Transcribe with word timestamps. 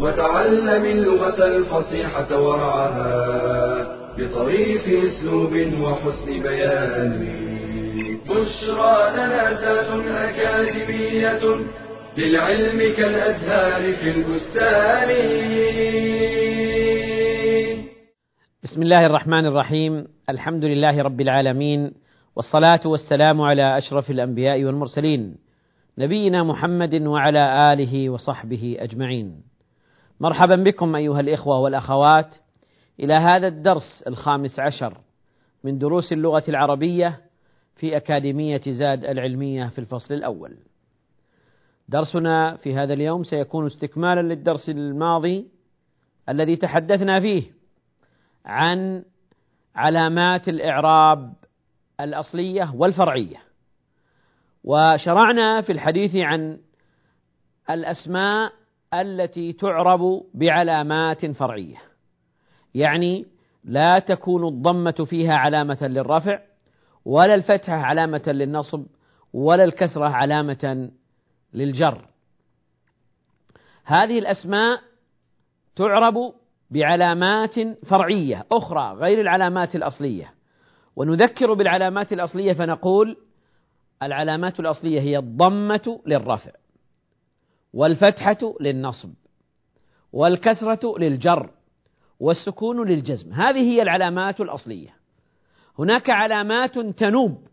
وتعلم 0.00 0.84
اللغة 0.84 1.46
الفصيحة 1.56 2.42
ورعاها 2.42 3.16
بطريف 4.18 4.88
أسلوب 4.88 5.52
وحسن 5.82 6.42
بيان. 6.42 7.12
بشرى 8.24 8.96
لنا 9.12 9.44
زاد 9.60 9.90
أكاديمية 10.08 11.42
للعلم 12.18 12.78
كالأزهار 12.96 13.82
في 13.96 14.10
البستان. 14.10 15.10
بسم 18.64 18.82
الله 18.82 19.06
الرحمن 19.06 19.46
الرحيم. 19.46 20.06
الحمد 20.30 20.64
لله 20.64 21.02
رب 21.02 21.20
العالمين 21.20 21.92
والصلاة 22.36 22.80
والسلام 22.84 23.40
على 23.40 23.78
أشرف 23.78 24.10
الأنبياء 24.10 24.64
والمرسلين 24.64 25.36
نبينا 25.98 26.42
محمد 26.42 26.94
وعلى 27.02 27.72
آله 27.72 28.10
وصحبه 28.10 28.76
أجمعين. 28.80 29.49
مرحبا 30.20 30.56
بكم 30.56 30.96
أيها 30.96 31.20
الإخوة 31.20 31.58
والأخوات 31.58 32.34
إلى 33.00 33.14
هذا 33.14 33.46
الدرس 33.46 34.04
الخامس 34.06 34.60
عشر 34.60 34.98
من 35.64 35.78
دروس 35.78 36.12
اللغة 36.12 36.44
العربية 36.48 37.20
في 37.76 37.96
أكاديمية 37.96 38.60
زاد 38.68 39.04
العلمية 39.04 39.66
في 39.66 39.78
الفصل 39.78 40.14
الأول. 40.14 40.56
درسنا 41.88 42.56
في 42.56 42.74
هذا 42.74 42.92
اليوم 42.92 43.24
سيكون 43.24 43.66
استكمالا 43.66 44.20
للدرس 44.20 44.68
الماضي 44.68 45.48
الذي 46.28 46.56
تحدثنا 46.56 47.20
فيه 47.20 47.42
عن 48.44 49.04
علامات 49.74 50.48
الإعراب 50.48 51.32
الأصلية 52.00 52.74
والفرعية. 52.74 53.36
وشرعنا 54.64 55.60
في 55.60 55.72
الحديث 55.72 56.16
عن 56.16 56.58
الأسماء 57.70 58.59
التي 58.94 59.52
تعرب 59.52 60.22
بعلامات 60.34 61.26
فرعية. 61.26 61.76
يعني 62.74 63.26
لا 63.64 63.98
تكون 63.98 64.48
الضمة 64.48 65.06
فيها 65.10 65.34
علامة 65.34 65.78
للرفع 65.82 66.40
ولا 67.04 67.34
الفتحة 67.34 67.74
علامة 67.74 68.22
للنصب 68.26 68.86
ولا 69.32 69.64
الكسرة 69.64 70.04
علامة 70.04 70.90
للجر. 71.54 72.06
هذه 73.84 74.18
الأسماء 74.18 74.80
تعرب 75.76 76.14
بعلامات 76.70 77.54
فرعية 77.86 78.46
أخرى 78.52 78.92
غير 78.92 79.20
العلامات 79.20 79.76
الأصلية. 79.76 80.34
ونذكر 80.96 81.54
بالعلامات 81.54 82.12
الأصلية 82.12 82.52
فنقول 82.52 83.16
العلامات 84.02 84.60
الأصلية 84.60 85.00
هي 85.00 85.18
الضمة 85.18 86.00
للرفع. 86.06 86.50
والفتحة 87.72 88.54
للنصب 88.60 89.10
والكسرة 90.12 90.98
للجر 90.98 91.50
والسكون 92.20 92.88
للجزم. 92.88 93.32
هذه 93.32 93.58
هي 93.58 93.82
العلامات 93.82 94.40
الأصلية. 94.40 94.94
هناك 95.78 96.10
علامات 96.10 96.78
تنوب 96.78 97.46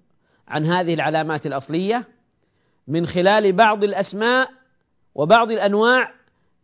عن 0.47 0.65
هذه 0.65 0.93
العلامات 0.93 1.45
الأصلية 1.45 2.07
من 2.87 3.07
خلال 3.07 3.53
بعض 3.53 3.83
الأسماء 3.83 4.49
وبعض 5.15 5.51
الأنواع 5.51 6.11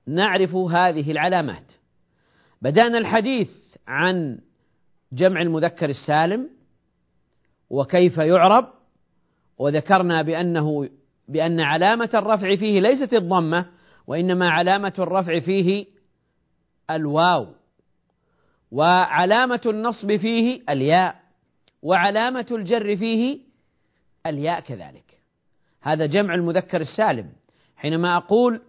نعرف 0.07 0.55
هذه 0.55 1.11
العلامات. 1.11 1.71
بدأنا 2.61 2.97
الحديث 2.97 3.49
عن 3.87 4.39
جمع 5.13 5.41
المذكر 5.41 5.89
السالم 5.89 6.49
وكيف 7.69 8.17
يعرب 8.17 8.73
وذكرنا 9.57 10.21
بأنه 10.21 10.89
بأن 11.27 11.59
علامة 11.59 12.09
الرفع 12.13 12.55
فيه 12.55 12.79
ليست 12.79 13.13
الضمة 13.13 13.65
وإنما 14.07 14.51
علامة 14.51 14.93
الرفع 14.99 15.39
فيه 15.39 15.85
الواو. 16.91 17.47
وعلامة 18.71 19.61
النصب 19.65 20.15
فيه 20.15 20.61
الياء 20.69 21.23
وعلامة 21.81 22.45
الجر 22.51 22.95
فيه 22.95 23.39
الياء 24.25 24.59
كذلك. 24.59 25.19
هذا 25.81 26.05
جمع 26.05 26.35
المذكر 26.35 26.81
السالم. 26.81 27.29
حينما 27.75 28.17
أقول 28.17 28.61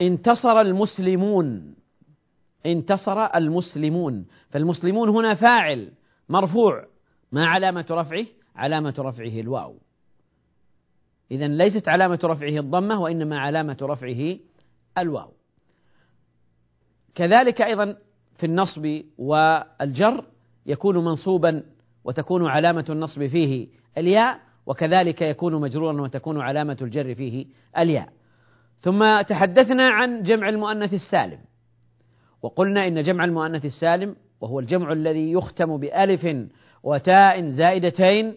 انتصر 0.00 0.60
المسلمون 0.60 1.76
انتصر 2.66 3.24
المسلمون 3.24 4.26
فالمسلمون 4.50 5.08
هنا 5.08 5.34
فاعل 5.34 5.92
مرفوع. 6.28 6.86
ما 7.32 7.46
علامة 7.46 7.86
رفعه؟ 7.90 8.26
علامة 8.56 8.94
رفعه 8.98 9.40
الواو. 9.40 9.76
إذا 11.30 11.48
ليست 11.48 11.88
علامة 11.88 12.18
رفعه 12.24 12.60
الضمة 12.60 13.00
وإنما 13.00 13.38
علامة 13.38 13.76
رفعه 13.82 14.36
الواو. 14.98 15.32
كذلك 17.14 17.62
أيضا 17.62 17.96
في 18.36 18.46
النصب 18.46 19.00
والجر 19.18 20.24
يكون 20.66 21.04
منصوبا 21.04 21.62
وتكون 22.04 22.46
علامة 22.46 22.84
النصب 22.90 23.26
فيه 23.26 23.68
الياء 23.98 24.40
وكذلك 24.66 25.22
يكون 25.22 25.60
مجرورا 25.60 26.02
وتكون 26.02 26.40
علامة 26.40 26.76
الجر 26.82 27.14
فيه 27.14 27.46
الياء. 27.78 28.12
ثم 28.80 29.20
تحدثنا 29.20 29.88
عن 29.88 30.22
جمع 30.22 30.48
المؤنث 30.48 30.94
السالم. 30.94 31.38
وقلنا 32.42 32.88
إن 32.88 33.02
جمع 33.02 33.24
المؤنث 33.24 33.64
السالم 33.64 34.16
وهو 34.40 34.60
الجمع 34.60 34.92
الذي 34.92 35.32
يختم 35.32 35.76
بألف 35.76 36.48
وتاء 36.82 37.50
زائدتين 37.50 38.36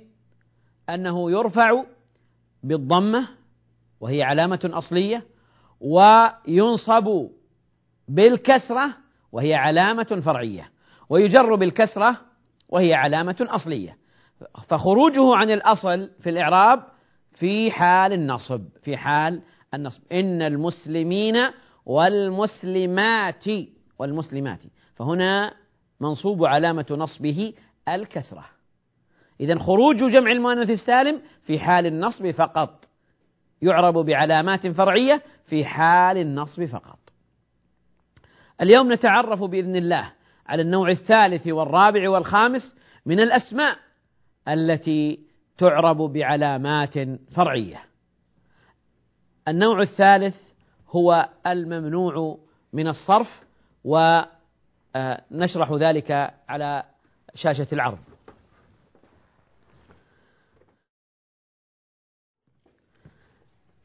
أنه 0.93 1.31
يرفع 1.31 1.83
بالضمة 2.63 3.27
وهي 3.99 4.23
علامة 4.23 4.59
أصلية 4.73 5.23
وينصب 5.81 7.29
بالكسرة 8.07 8.93
وهي 9.31 9.55
علامة 9.55 10.21
فرعية 10.25 10.69
ويجر 11.09 11.55
بالكسرة 11.55 12.17
وهي 12.69 12.93
علامة 12.93 13.35
أصلية. 13.49 13.97
فخروجه 14.67 15.35
عن 15.35 15.51
الأصل 15.51 16.09
في 16.19 16.29
الإعراب 16.29 16.83
في 17.33 17.71
حال 17.71 18.13
النصب 18.13 18.61
في 18.83 18.97
حال 18.97 19.41
النصب. 19.73 20.01
إن 20.11 20.41
المسلمين 20.41 21.35
والمسلمات 21.85 23.45
والمسلمات. 23.99 24.59
فهنا 24.95 25.53
منصوب 25.99 26.45
علامة 26.45 26.85
نصبه 26.91 27.53
الكسرة. 27.89 28.45
إذا 29.39 29.59
خروج 29.59 29.97
جمع 29.97 30.31
المؤنث 30.31 30.69
السالم 30.69 31.21
في 31.43 31.59
حال 31.59 31.85
النصب 31.85 32.31
فقط 32.31 32.89
يعرب 33.61 33.93
بعلامات 33.93 34.67
فرعية 34.67 35.21
في 35.45 35.65
حال 35.65 36.17
النصب 36.17 36.65
فقط. 36.65 36.99
اليوم 38.61 38.93
نتعرف 38.93 39.43
بإذن 39.43 39.75
الله 39.75 40.11
على 40.47 40.61
النوع 40.61 40.89
الثالث 40.89 41.47
والرابع 41.47 42.09
والخامس 42.09 42.75
من 43.05 43.19
الأسماء 43.19 43.77
التي 44.47 45.19
تعرب 45.57 45.97
بعلامات 45.97 46.93
فرعية. 47.35 47.83
النوع 49.47 49.81
الثالث 49.81 50.35
هو 50.89 51.29
الممنوع 51.47 52.39
من 52.73 52.87
الصرف 52.87 53.43
ونشرح 53.83 55.71
ذلك 55.73 56.33
على 56.49 56.83
شاشة 57.35 57.67
العرض. 57.73 58.08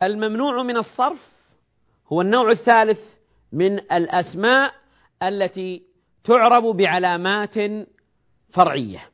الممنوع 0.02 0.62
من 0.62 0.76
الصرف 0.76 1.34
هو 2.12 2.20
النوع 2.20 2.50
الثالث 2.50 3.00
من 3.52 3.78
الأسماء 3.78 4.74
التي 5.22 5.82
تعرب 6.24 6.76
بعلامات 6.76 7.54
فرعية. 8.52 9.08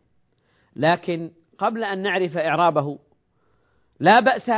لكن 0.77 1.31
قبل 1.59 1.85
أن 1.85 2.03
نعرف 2.03 2.37
إعرابه 2.37 2.99
لا 4.01 4.21
بأس 4.21 4.49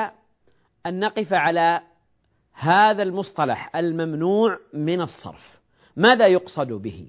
أن 0.87 1.01
نقف 1.01 1.33
على 1.33 1.81
هذا 2.53 3.03
المصطلح 3.03 3.77
الممنوع 3.77 4.59
من 4.75 5.01
الصرف. 5.01 5.61
ماذا 5.97 6.27
يقصد 6.27 6.73
به؟ 6.73 7.09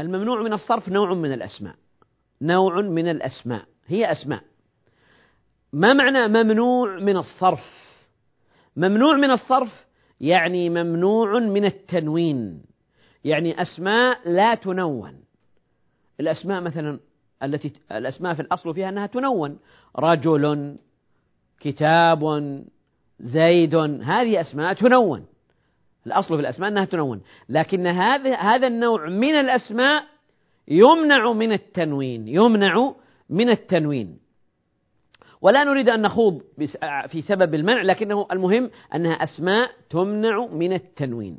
الممنوع 0.00 0.42
من 0.42 0.52
الصرف 0.52 0.88
نوع 0.88 1.14
من 1.14 1.32
الأسماء. 1.32 1.74
نوع 2.42 2.80
من 2.80 3.08
الأسماء. 3.08 3.64
هي 3.86 4.12
أسماء. 4.12 4.42
ما 5.72 5.92
معنى 5.92 6.28
ممنوع 6.28 6.98
من 6.98 7.16
الصرف؟ 7.16 7.85
ممنوع 8.76 9.16
من 9.16 9.30
الصرف 9.30 9.86
يعني 10.20 10.70
ممنوع 10.70 11.38
من 11.38 11.64
التنوين. 11.64 12.62
يعني 13.24 13.62
أسماء 13.62 14.30
لا 14.30 14.54
تنون. 14.54 15.14
الأسماء 16.20 16.60
مثلا 16.60 17.00
التي 17.42 17.72
الأسماء 17.92 18.34
في 18.34 18.42
الأصل 18.42 18.74
فيها 18.74 18.88
أنها 18.88 19.06
تنون. 19.06 19.58
رجل 19.98 20.76
كتاب 21.60 22.22
زيد 23.20 23.74
هذه 24.02 24.40
أسماء 24.40 24.72
تنون. 24.72 25.26
الأصل 26.06 26.34
في 26.34 26.40
الأسماء 26.40 26.70
أنها 26.70 26.84
تنون. 26.84 27.22
لكن 27.48 27.86
هذا 27.86 28.34
هذا 28.34 28.66
النوع 28.66 29.08
من 29.08 29.34
الأسماء 29.34 30.04
يمنع 30.68 31.32
من 31.32 31.52
التنوين. 31.52 32.28
يمنع 32.28 32.94
من 33.30 33.50
التنوين. 33.50 34.25
ولا 35.40 35.64
نريد 35.64 35.88
أن 35.88 36.02
نخوض 36.02 36.42
في 37.08 37.22
سبب 37.22 37.54
المنع 37.54 37.82
لكنه 37.82 38.26
المهم 38.32 38.70
أنها 38.94 39.12
أسماء 39.12 39.70
تمنع 39.90 40.46
من 40.46 40.72
التنوين. 40.72 41.38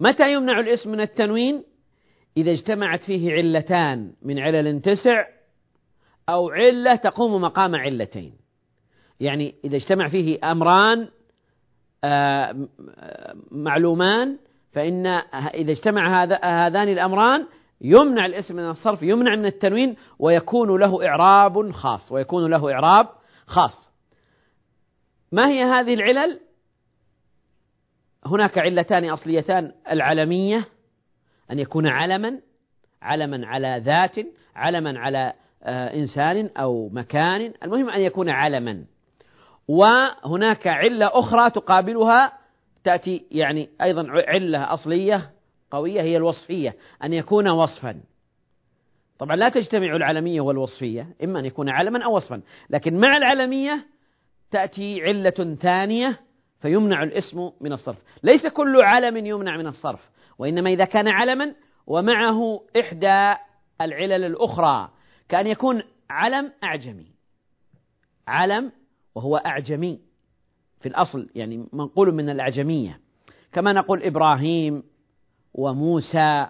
متى 0.00 0.32
يمنع 0.32 0.60
الاسم 0.60 0.90
من 0.90 1.00
التنوين؟ 1.00 1.64
إذا 2.36 2.50
اجتمعت 2.50 3.04
فيه 3.04 3.32
علتان 3.32 4.12
من 4.22 4.38
علل 4.38 4.80
تسع 4.80 5.26
أو 6.28 6.50
علة 6.50 6.96
تقوم 6.96 7.42
مقام 7.42 7.74
علتين. 7.74 8.32
يعني 9.20 9.54
إذا 9.64 9.76
اجتمع 9.76 10.08
فيه 10.08 10.38
أمران 10.44 11.08
معلومان 13.50 14.38
فإن 14.72 15.06
إذا 15.54 15.72
اجتمع 15.72 16.22
هذا 16.22 16.40
هذان 16.44 16.88
الأمران 16.88 17.46
يمنع 17.80 18.26
الاسم 18.26 18.56
من 18.56 18.70
الصرف 18.70 19.02
يمنع 19.02 19.36
من 19.36 19.46
التنوين 19.46 19.96
ويكون 20.18 20.80
له 20.80 21.06
إعراب 21.06 21.70
خاص 21.70 22.12
ويكون 22.12 22.50
له 22.50 22.72
إعراب 22.72 23.08
خاص. 23.46 23.90
ما 25.32 25.48
هي 25.48 25.64
هذه 25.64 25.94
العلل؟ 25.94 26.40
هناك 28.26 28.58
علتان 28.58 29.04
أصليتان 29.10 29.72
العلمية 29.90 30.68
أن 31.50 31.58
يكون 31.58 31.86
علما 31.86 32.40
علما 33.02 33.46
على 33.46 33.82
ذات 33.84 34.16
علما 34.56 34.98
على 34.98 35.32
آه، 35.62 35.94
إنسان 35.94 36.50
أو 36.56 36.88
مكان. 36.88 37.52
المهم 37.62 37.90
أن 37.90 38.00
يكون 38.00 38.30
علما. 38.30 38.84
وهناك 39.68 40.66
علة 40.66 41.10
أخرى 41.12 41.50
تقابلها 41.50 42.32
تأتي 42.84 43.26
يعني 43.30 43.68
أيضا 43.82 44.06
علة 44.10 44.74
أصلية 44.74 45.30
قوية 45.70 46.02
هي 46.02 46.16
الوصفية 46.16 46.76
أن 47.04 47.12
يكون 47.12 47.48
وصفا. 47.48 48.00
طبعا 49.18 49.36
لا 49.36 49.48
تجتمع 49.48 49.96
العلمية 49.96 50.40
والوصفية 50.40 51.08
إما 51.24 51.38
أن 51.38 51.44
يكون 51.44 51.68
علما 51.68 52.04
أو 52.04 52.16
وصفا 52.16 52.42
لكن 52.70 53.00
مع 53.00 53.16
العلمية 53.16 53.86
تأتي 54.50 55.02
علة 55.02 55.56
ثانية 55.60 56.20
فيمنع 56.60 57.02
الاسم 57.02 57.50
من 57.60 57.72
الصرف. 57.72 57.98
ليس 58.22 58.46
كل 58.46 58.82
علم 58.82 59.26
يمنع 59.26 59.56
من 59.56 59.66
الصرف 59.66 60.10
وإنما 60.38 60.70
إذا 60.70 60.84
كان 60.84 61.08
علما 61.08 61.54
ومعه 61.86 62.60
إحدى 62.80 63.34
العلل 63.80 64.24
الأخرى 64.24 64.90
كأن 65.28 65.46
يكون 65.46 65.82
علم 66.10 66.52
أعجمي. 66.64 67.06
علم 68.28 68.72
وهو 69.14 69.36
أعجمي 69.36 70.00
في 70.80 70.88
الأصل 70.88 71.28
يعني 71.34 71.66
منقول 71.72 72.14
من 72.14 72.30
الأعجمية. 72.30 73.00
كما 73.52 73.72
نقول 73.72 74.02
إبراهيم 74.02 74.82
وموسى 75.54 76.46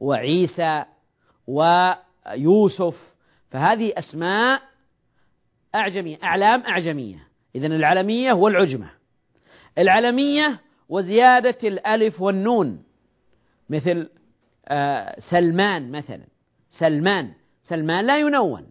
وعيسى 0.00 0.84
ويوسف 1.46 3.14
فهذه 3.50 3.92
أسماء 3.98 4.62
أعجمية 5.74 6.18
أعلام 6.24 6.60
أعجمية. 6.60 7.26
إذن 7.54 7.72
العلمية 7.72 8.32
والعجمة 8.32 8.90
العلمية 9.78 10.60
وزيادة 10.88 11.58
الألف 11.64 12.20
والنون 12.20 12.82
مثل 13.70 14.08
آه، 14.68 15.20
سلمان 15.30 15.90
مثلا. 15.90 16.24
سلمان 16.70 17.32
سلمان 17.62 18.06
لا 18.06 18.18
ينون. 18.18 18.66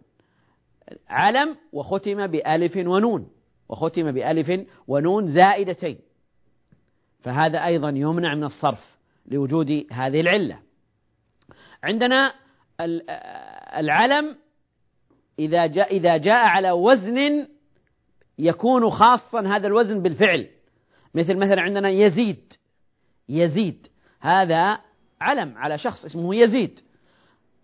علم 1.10 1.56
وختم 1.74 2.28
بألف 2.28 2.78
ونون 2.78 3.30
وختم 3.70 4.12
بألف 4.12 4.68
ونون 4.88 5.28
زائدتين. 5.28 5.98
فهذا 7.24 7.66
أيضا 7.66 7.90
يمنع 7.90 8.36
من 8.36 8.44
الصرف. 8.44 8.95
لوجود 9.32 9.86
هذه 9.92 10.22
العلة. 10.22 10.60
عندنا 11.84 12.34
العلم 13.80 14.36
إذا 15.40 15.66
جاء 15.66 15.98
إذا 15.98 16.18
جاء 16.18 16.46
على 16.46 16.72
وزن 16.72 17.48
يكون 18.40 18.90
خاصا 18.90 19.42
هذا 19.42 19.68
الوزن 19.68 20.02
بالفعل. 20.02 20.48
مثل 21.14 21.38
مثلا 21.38 21.62
عندنا 21.62 21.90
يزيد. 21.90 22.54
يزيد. 23.30 23.88
هذا 24.22 24.80
علم 25.22 25.58
على 25.58 25.78
شخص 25.78 26.06
اسمه 26.06 26.36
يزيد. 26.36 26.80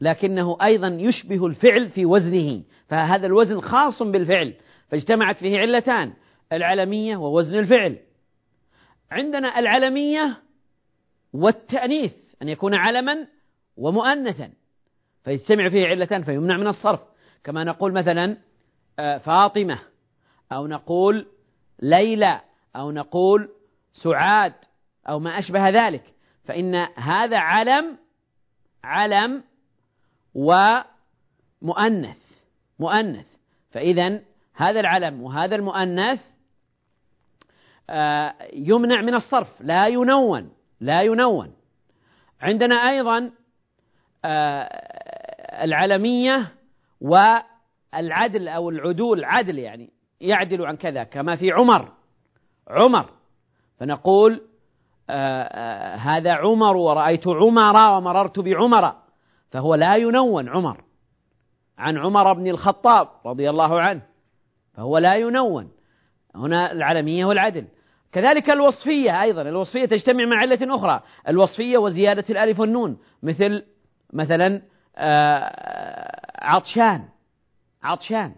لكنه 0.01 0.57
أيضا 0.61 0.87
يشبه 0.87 1.45
الفعل 1.45 1.89
في 1.89 2.05
وزنه. 2.05 2.63
فهذا 2.87 3.27
الوزن 3.27 3.59
خاص 3.59 4.03
بالفعل. 4.03 4.53
فاجتمعت 4.89 5.37
فيه 5.37 5.59
علتان. 5.59 6.13
العلمية 6.53 7.17
ووزن 7.17 7.59
الفعل. 7.59 7.97
عندنا 9.11 9.59
العلمية 9.59 10.37
والتأنيث 11.33 12.13
أن 12.42 12.50
يكون 12.50 12.74
علما 12.75 13.28
ومؤنثا. 13.78 14.51
فيجتمع 15.24 15.69
فيه 15.69 15.88
علتان 15.88 16.24
فيمنع 16.24 16.57
من 16.57 16.68
الصرف. 16.68 17.00
كما 17.44 17.63
نقول 17.63 17.94
مثلا 17.94 18.38
آه، 19.00 19.18
فاطمة 19.18 19.80
أو 20.51 20.68
نقول 20.68 21.28
ليلى 21.81 22.42
أو 22.75 22.92
نقول 22.92 23.50
سعاد 23.92 24.54
أو 25.10 25.19
ما 25.19 25.39
أشبه 25.39 25.69
ذلك. 25.69 26.04
فإن 26.44 26.75
هذا 26.95 27.38
علم 27.38 27.98
علم 28.83 29.44
ومؤنث 30.33 32.18
مؤنث. 32.80 33.28
فإذا 33.72 34.22
هذا 34.54 34.80
العلم 34.80 35.22
وهذا 35.22 35.56
المؤنث 35.56 36.22
آه، 37.89 38.36
يمنع 38.54 39.01
من 39.01 39.16
الصرف 39.16 39.62
لا 39.62 39.88
ينون. 39.88 40.51
لا 40.81 41.01
ينون. 41.01 41.54
عندنا 42.42 42.75
أيضا 42.75 43.31
آه، 44.25 44.63
العلمية 45.63 46.51
والعدل 47.01 48.48
أو 48.48 48.69
العدول 48.69 49.24
عدل 49.24 49.60
يعني 49.60 49.89
يعدل 50.22 50.66
عن 50.66 50.75
كذا 50.75 51.04
كما 51.04 51.36
في 51.36 51.51
عمر. 51.51 51.92
عمر. 52.68 53.10
فنقول 53.78 54.42
آه، 55.10 55.95
هذا 55.95 56.31
عمر 56.31 56.78
ورأيت 56.78 57.28
عمر 57.28 57.97
ومررت 57.97 58.40
بعمر. 58.40 58.95
فهو 59.52 59.76
لا 59.76 59.95
ينون 59.95 60.50
عمر. 60.50 60.83
عن 61.78 61.97
عمر 61.97 62.33
بن 62.33 62.47
الخطاب 62.47 63.07
رضي 63.26 63.50
الله 63.50 63.81
عنه. 63.81 64.02
فهو 64.73 64.97
لا 64.97 65.16
ينون. 65.16 65.71
هنا 66.35 66.71
العلمية 66.71 67.26
والعدل. 67.26 67.68
كذلك 68.11 68.49
الوصفية 68.49 69.21
أيضا. 69.21 69.41
الوصفية 69.41 69.85
تجتمع 69.85 70.25
مع 70.25 70.37
علة 70.37 70.75
أخرى. 70.75 71.01
الوصفية 71.27 71.77
وزيادة 71.77 72.25
الألف 72.30 72.59
والنون 72.59 72.97
مثل 73.23 73.63
مثلا 74.13 74.61
آه، 74.97 76.21
عطشان. 76.39 77.06
عطشان. 77.83 78.35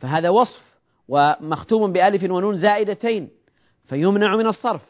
فهذا 0.00 0.28
وصف 0.28 0.76
ومختوم 1.08 1.92
بألف 1.92 2.22
ونون 2.22 2.56
زائدتين 2.56 3.30
فيمنع 3.84 4.36
من 4.36 4.46
الصرف. 4.46 4.82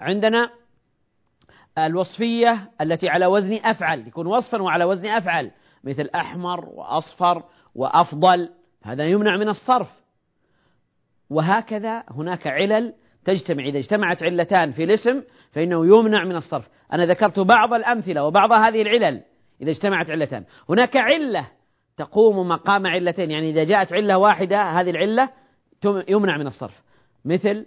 عندنا 0.00 0.50
الوصفية 1.78 2.70
التي 2.80 3.08
على 3.08 3.26
وزن 3.26 3.54
أفعل 3.64 4.08
يكون 4.08 4.26
وصفا 4.26 4.62
وعلى 4.62 4.84
وزن 4.84 5.06
أفعل 5.06 5.50
مثل 5.84 6.10
أحمر 6.14 6.68
وأصفر 6.68 7.42
وأفضل 7.74 8.50
هذا 8.82 9.06
يمنع 9.06 9.36
من 9.36 9.48
الصرف. 9.48 9.88
وهكذا 11.30 12.04
هناك 12.10 12.46
علل 12.46 12.94
تجتمع 13.24 13.64
إذا 13.64 13.78
اجتمعت 13.78 14.22
علتان 14.22 14.72
في 14.72 14.84
الاسم 14.84 15.22
فإنه 15.52 15.86
يمنع 15.86 16.24
من 16.24 16.36
الصرف. 16.36 16.68
أنا 16.92 17.06
ذكرت 17.06 17.38
بعض 17.38 17.74
الأمثلة 17.74 18.24
وبعض 18.24 18.52
هذه 18.52 18.82
العلل 18.82 19.22
إذا 19.62 19.70
اجتمعت 19.70 20.10
علتان. 20.10 20.44
هناك 20.68 20.96
علة 20.96 21.48
تقوم 21.96 22.48
مقام 22.48 22.86
علتين 22.86 23.30
يعني 23.30 23.50
إذا 23.50 23.64
جاءت 23.64 23.92
علة 23.92 24.18
واحدة 24.18 24.62
هذه 24.62 24.90
العلة 24.90 25.30
يمنع 25.84 26.38
من 26.38 26.46
الصرف. 26.46 26.82
مثل 27.24 27.66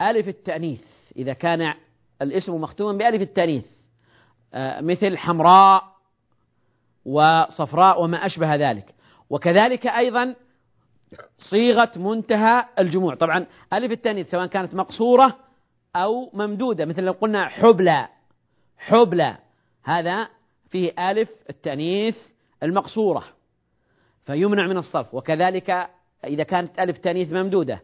ألف 0.00 0.28
التأنيث 0.28 0.82
إذا 1.16 1.32
كان 1.32 1.74
الاسم 2.22 2.54
مختوما 2.54 2.98
بألف 2.98 3.22
التأنيث. 3.22 3.66
آه، 4.54 4.80
مثل 4.80 5.16
حمراء 5.16 5.82
وصفراء 7.04 8.02
وما 8.02 8.26
أشبه 8.26 8.54
ذلك. 8.54 8.94
وكذلك 9.30 9.86
أيضا 9.86 10.34
صيغة 11.38 11.92
منتهى 11.96 12.64
الجموع. 12.78 13.14
طبعا 13.14 13.46
ألف 13.72 13.92
التأنيث 13.92 14.30
سواء 14.30 14.46
كانت 14.46 14.74
مقصورة 14.74 15.36
أو 15.96 16.30
ممدودة 16.32 16.84
مثل 16.84 17.02
لو 17.02 17.12
قلنا 17.12 17.48
حبلى 17.48 18.08
حبلى. 18.78 19.36
هذا 19.84 20.28
فيه 20.70 21.10
ألف 21.10 21.30
التأنيث 21.50 22.16
المقصورة 22.62 23.24
فيمنع 24.24 24.66
من 24.66 24.76
الصرف. 24.76 25.14
وكذلك 25.14 25.88
إذا 26.24 26.42
كانت 26.42 26.78
ألف 26.78 26.98
تأنيث 26.98 27.32
ممدودة 27.32 27.82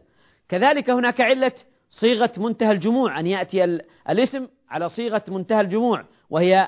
كذلك 0.49 0.89
هناك 0.89 1.21
علة 1.21 1.51
صيغة 1.89 2.31
منتهى 2.37 2.71
الجموع. 2.71 3.19
أن 3.19 3.27
يأتي 3.27 3.63
الاسم 4.09 4.47
على 4.69 4.89
صيغة 4.89 5.23
منتهى 5.27 5.61
الجموع 5.61 6.05
وهي 6.29 6.67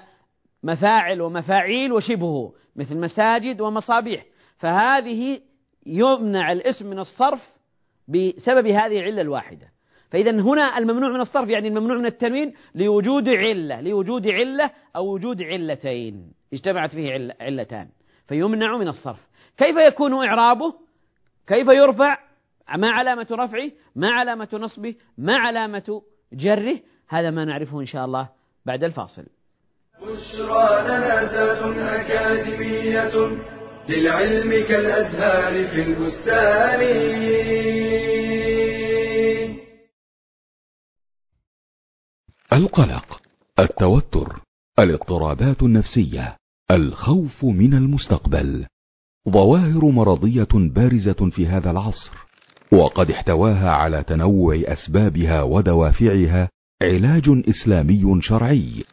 مفاعل 0.63 1.21
ومفاعيل 1.21 1.93
وشبهه 1.93 2.53
مثل 2.75 2.97
مساجد 2.97 3.61
ومصابيح. 3.61 4.25
فهذه 4.57 5.41
يمنع 5.85 6.51
الاسم 6.51 6.89
من 6.89 6.99
الصرف 6.99 7.49
بسبب 8.07 8.67
هذه 8.67 8.99
العلة 8.99 9.21
الواحدة. 9.21 9.67
فإذا 10.11 10.31
هنا 10.31 10.77
الممنوع 10.77 11.09
من 11.09 11.21
الصرف 11.21 11.49
يعني 11.49 11.67
الممنوع 11.67 11.97
من 11.97 12.05
التنوين 12.05 12.53
لوجود 12.75 13.29
علة 13.29 13.81
لوجود 13.81 14.27
علة 14.27 14.71
أو 14.95 15.13
وجود 15.13 15.41
علتين. 15.41 16.33
اجتمعت 16.53 16.91
فيه 16.91 17.33
علتان. 17.41 17.89
فيمنع 18.27 18.77
من 18.77 18.87
الصرف. 18.87 19.29
كيف 19.57 19.75
يكون 19.77 20.25
إعرابه؟ 20.27 20.73
كيف 21.47 21.67
يرفع؟ 21.67 22.17
ما 22.77 22.91
علامة 22.91 23.27
رفعه؟ 23.31 23.71
ما 23.95 24.09
علامة 24.09 24.49
نصبه؟ 24.53 24.95
ما 25.17 25.37
علامة 25.37 26.01
جره؟ 26.33 26.79
هذا 27.09 27.29
ما 27.29 27.45
نعرفه 27.45 27.79
إن 27.79 27.85
شاء 27.85 28.05
الله 28.05 28.29
بعد 28.65 28.83
الفاصل. 28.83 29.25
بشرى 30.01 30.63
أكاديمية 32.01 33.11
للعلم 33.89 34.49
كالأزهار 34.67 35.67
في 35.67 35.81
البستان. 35.83 36.81
القلق 42.53 43.21
التوتر 43.59 44.41
الاضطرابات 44.79 45.63
النفسية 45.63 46.37
الخوف 46.71 47.45
من 47.45 47.73
المستقبل. 47.73 48.65
ظواهر 49.29 49.85
مرضية 49.85 50.47
بارزة 50.53 51.29
في 51.31 51.47
هذا 51.47 51.71
العصر 51.71 52.11
وقد 52.71 53.11
احتواها 53.11 53.69
على 53.71 54.03
تنوع 54.03 54.61
أسبابها 54.65 55.41
ودوافعها 55.41 56.49
علاج 56.81 57.23
إسلامي 57.49 58.21
شرعي. 58.21 58.83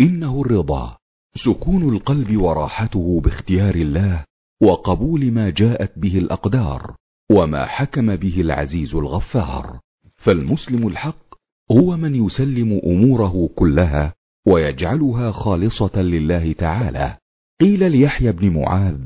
إنه 0.00 0.40
الرضا 0.40 0.96
سكون 1.44 1.94
القلب 1.94 2.36
وراحته 2.36 3.20
باختيار 3.24 3.74
الله. 3.74 4.24
وقبول 4.64 5.32
ما 5.32 5.50
جاءت 5.50 5.92
به 5.98 6.18
الأقدار 6.18 6.94
وما 7.32 7.66
حكم 7.66 8.16
به 8.16 8.40
العزيز 8.40 8.94
الغفار. 8.94 9.80
فالمسلم 10.16 10.88
الحق 10.88 11.34
هو 11.70 11.96
من 11.96 12.26
يسلم 12.26 12.80
أموره 12.86 13.50
كلها 13.56 14.14
ويجعلها 14.46 15.30
خالصة 15.30 16.02
لله 16.02 16.52
تعالى. 16.52 17.16
قيل 17.60 17.92
ليحيى 17.92 18.32
بن 18.32 18.50
معاذ 18.50 18.98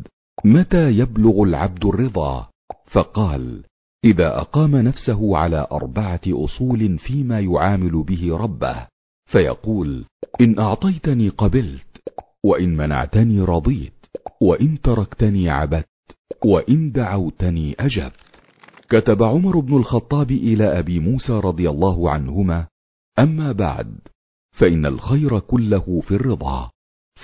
متى 0.45 0.91
يبلغ 0.91 1.43
العبد 1.43 1.85
الرضا؟ 1.85 2.49
فقال 2.87 3.65
إذا 4.05 4.41
أقام 4.41 4.77
نفسه 4.77 5.37
على 5.37 5.67
أربعة 5.73 6.21
أصول 6.27 6.99
فيما 6.99 7.41
يعامل 7.41 8.03
به 8.03 8.37
ربه 8.37 8.87
فيقول 9.27 10.05
إن 10.41 10.59
أعطيتني 10.59 11.29
قبلت 11.29 11.87
وإن 12.45 12.77
منعتني 12.77 13.41
رضيت. 13.41 13.98
وإن 14.41 14.81
تركتني 14.81 15.51
عبدت 15.51 15.89
وإن 16.45 16.93
دعوتني 16.93 17.77
أجبت. 17.81 18.43
كتب 18.89 19.23
عمر 19.23 19.59
بن 19.59 19.77
الخطاب 19.77 20.31
إلى 20.31 20.79
أبي 20.79 20.99
موسى 20.99 21.33
رضي 21.33 21.71
الله 21.71 22.11
عنهما 22.11 22.67
أما 23.19 23.53
بعد 23.53 23.99
فإن 24.51 24.87
الخير 24.87 25.39
كله 25.39 26.01
في 26.01 26.15
الرضا 26.15 26.71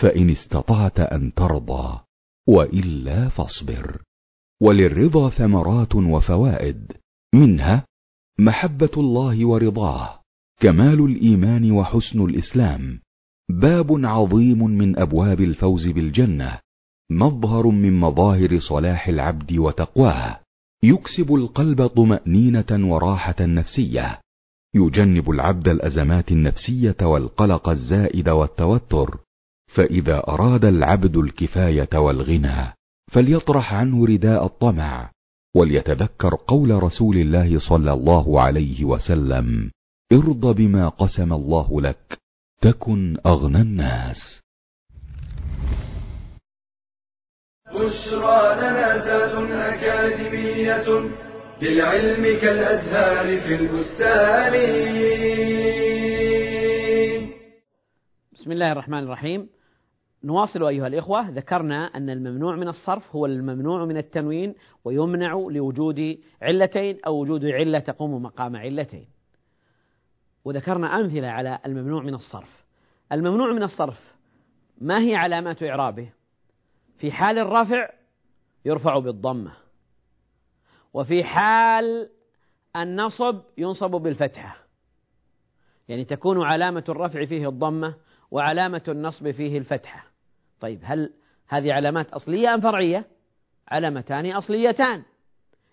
فإن 0.01 0.31
استطعت 0.31 1.01
أن 1.01 1.35
ترضى 1.35 2.01
وإلا 2.49 3.29
فاصبر. 3.29 4.03
وللرضا 4.63 5.31
ثمرات 5.31 5.95
وفوائد 5.95 6.93
منها 7.35 7.87
محبة 8.39 8.91
الله 8.97 9.47
ورضاه 9.47 10.21
كمال 10.61 11.05
الإيمان 11.05 11.71
وحسن 11.71 12.25
الإسلام. 12.25 13.01
باب 13.51 14.05
عظيم 14.05 14.65
من 14.65 14.99
أبواب 14.99 15.41
الفوز 15.41 15.87
بالجنة. 15.87 16.59
مظهر 17.11 17.67
من 17.67 18.01
مظاهر 18.01 18.59
صلاح 18.59 19.09
العبد 19.09 19.53
وتقواه. 19.53 20.41
يكسب 20.83 21.35
القلب 21.35 21.87
طمأنينة 21.87 22.93
وراحة 22.93 23.37
نفسية. 23.41 24.21
يجنب 24.75 25.31
العبد 25.31 25.69
الأزمات 25.69 26.33
النفسية 26.33 26.97
والقلق 27.03 27.69
الزائد 27.69 28.29
والتوتر. 28.29 29.19
فإذا 29.67 30.19
أراد 30.29 30.65
العبد 30.65 31.17
الكفاية 31.17 31.89
والغنى 31.95 32.73
فليطرح 33.13 33.75
عنه 33.75 34.07
رداء 34.07 34.47
الطمع. 34.47 35.11
وليتذكر 35.57 36.35
قول 36.35 36.83
رسول 36.83 37.17
الله 37.17 37.59
صلى 37.59 37.93
الله 37.93 38.41
عليه 38.41 38.85
وسلم 38.85 39.71
ارض 40.13 40.47
بما 40.57 40.89
قسم 40.89 41.33
الله 41.33 41.81
لك 41.81 42.19
تكن 42.61 43.17
أغنى 43.27 43.61
الناس. 43.61 44.41
بشرى 47.75 48.57
لنا 48.57 48.99
زاد 49.05 49.51
أكاديمية 49.51 51.11
للعلم 51.63 52.41
كالأزهار 52.41 53.41
في 53.41 53.55
البستان. 53.55 54.53
بسم 58.33 58.53
الله 58.53 58.73
الرحمن 58.73 58.99
الرحيم. 58.99 59.49
نواصل 60.25 60.67
أيها 60.67 60.87
الإخوة. 60.87 61.31
ذكرنا 61.31 61.87
أن 61.87 62.11
الممنوع 62.11 62.57
من 62.57 62.69
الصرف 62.69 63.17
هو 63.17 63.27
الممنوع 63.27 63.85
من 63.85 63.97
التنوين 63.97 64.55
ويمنع 64.85 65.33
لوجود 65.51 66.19
علتين 66.43 66.99
أو 67.07 67.21
وجود 67.21 67.45
علة 67.45 67.79
تقوم 67.79 68.23
مقام 68.23 68.57
علتين. 68.57 69.07
وذكرنا 70.45 71.01
أمثلة 71.01 71.29
على 71.29 71.59
الممنوع 71.67 72.03
من 72.03 72.15
الصرف. 72.15 72.65
الممنوع 73.13 73.53
من 73.53 73.63
الصرف 73.63 74.15
ما 74.81 75.01
هي 75.01 75.15
علامات 75.15 75.63
إعرابه؟ 75.63 76.09
في 76.99 77.13
حال 77.13 77.39
الرفع 77.39 77.91
يرفع 78.65 78.99
بالضمة 78.99 79.53
وفي 80.95 81.25
حال 81.25 82.11
النصب 82.77 83.41
ينصب 83.59 83.91
بالفتحة. 83.91 84.57
يعني 85.89 86.05
تكون 86.05 86.43
علامة 86.43 86.85
الرفع 86.89 87.25
فيه 87.25 87.49
الضمة 87.49 87.95
وعلامة 88.31 88.83
النصب 88.89 89.31
فيه 89.31 89.59
الفتحة. 89.59 90.05
طيب 90.61 90.81
هل 90.83 91.13
هذه 91.49 91.73
علامات 91.73 92.13
أصلية 92.13 92.55
أم 92.55 92.61
فرعية؟ 92.61 93.07
علامتان 93.69 94.31
أصليتان. 94.31 95.03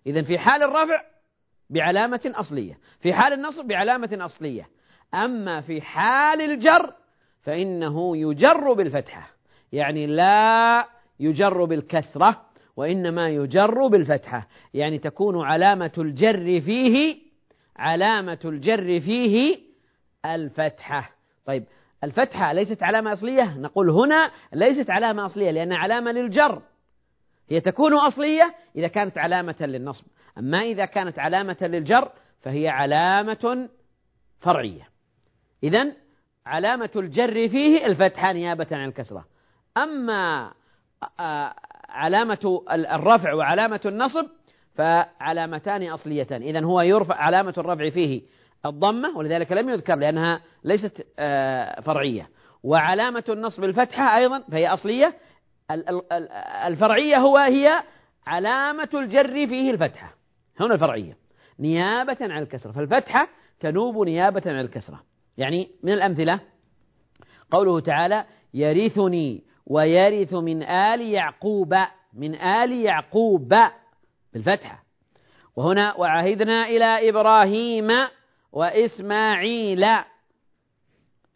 إذا 0.05 0.21
في 0.23 0.37
حال 0.37 0.63
الرفع 0.63 1.01
بعلامة 1.69 2.31
أصلية 2.35 2.79
في 2.99 3.13
حال 3.13 3.33
النصب 3.33 3.65
بعلامة 3.65 4.17
أصلية. 4.21 4.69
أما 5.13 5.61
في 5.61 5.81
حال 5.81 6.41
الجر 6.41 6.93
فإنه 7.41 8.17
يجر 8.17 8.73
بالفتحة 8.73 9.31
يعني 9.71 10.07
لا 10.07 10.87
يجر 11.21 11.65
بالكسرة 11.65 12.45
وإنما 12.77 13.29
يجر 13.29 13.87
بالفتحة. 13.87 14.47
يعني 14.73 14.97
تكون 14.97 15.45
علامة 15.45 15.91
الجر 15.97 16.61
فيه 16.61 17.17
علامة 17.77 18.39
الجر 18.45 18.99
فيه 18.99 19.57
الفتحة. 20.25 21.11
طيب 21.45 21.63
الفتحة 22.03 22.53
ليست 22.53 22.83
علامة 22.83 23.13
أصلية؟ 23.13 23.57
نقول 23.57 23.89
هنا 23.89 24.31
ليست 24.53 24.89
علامة 24.89 25.25
أصلية 25.25 25.51
لأنها 25.51 25.77
علامة 25.77 26.11
للجر. 26.11 26.61
هي 27.49 27.59
تكون 27.59 27.93
أصلية 27.93 28.55
إذا 28.75 28.87
كانت 28.87 29.17
علامة 29.17 29.55
للنصب. 29.61 30.05
أما 30.37 30.61
إذا 30.61 30.85
كانت 30.85 31.19
علامة 31.19 31.57
للجر 31.61 32.11
فهي 32.39 32.67
علامة 32.69 33.69
فرعية. 34.39 34.89
إذا 35.63 35.93
علامة 36.45 36.89
الجر 36.95 37.47
فيه 37.47 37.85
الفتحة 37.85 38.33
نيابة 38.33 38.67
عن 38.71 38.87
الكسرة. 38.87 39.25
أما 39.77 40.51
علامة 41.89 42.61
الرفع 42.71 43.33
وعلامة 43.33 43.81
النصب 43.85 44.25
فعلامتان 44.75 45.87
أصليتان. 45.87 46.41
إذا 46.41 46.63
هو 46.63 46.81
يرفع 46.81 47.15
علامة 47.15 47.53
الرفع 47.57 47.89
فيه 47.89 48.21
الضمة 48.65 49.17
ولذلك 49.17 49.51
لم 49.51 49.69
يذكر 49.69 49.95
لأنها 49.95 50.41
ليست 50.63 51.07
آه، 51.19 51.81
فرعية. 51.81 52.29
وعلامة 52.63 53.23
النصب 53.29 53.63
الفتحة 53.63 54.17
أيضا 54.17 54.39
فهي 54.51 54.67
أصلية. 54.67 55.17
الفرعية 56.67 57.17
هو 57.17 57.37
هي 57.37 57.83
علامة 58.27 58.89
الجر 58.93 59.47
فيه 59.47 59.71
الفتحة. 59.71 60.15
هنا 60.59 60.73
الفرعية. 60.73 61.17
نيابة 61.59 62.17
عن 62.21 62.41
الكسرة. 62.41 62.71
فالفتحة 62.71 63.27
تنوب 63.59 64.05
نيابة 64.05 64.41
عن 64.45 64.59
الكسرة. 64.59 65.03
يعني 65.37 65.71
من 65.83 65.93
الأمثلة 65.93 66.39
قوله 67.51 67.79
تعالى 67.79 68.25
يرثني 68.53 69.43
ويرث 69.71 70.33
من 70.33 70.63
آل 70.63 71.01
يعقوب 71.01 71.75
من 72.13 72.35
آل 72.35 72.71
يعقوب 72.71 73.53
بالفتحة. 74.33 74.83
وهنا 75.55 75.95
وعهدنا 75.97 76.67
إلى 76.67 77.09
إبراهيم 77.09 77.87
وإسماعيل. 78.51 79.85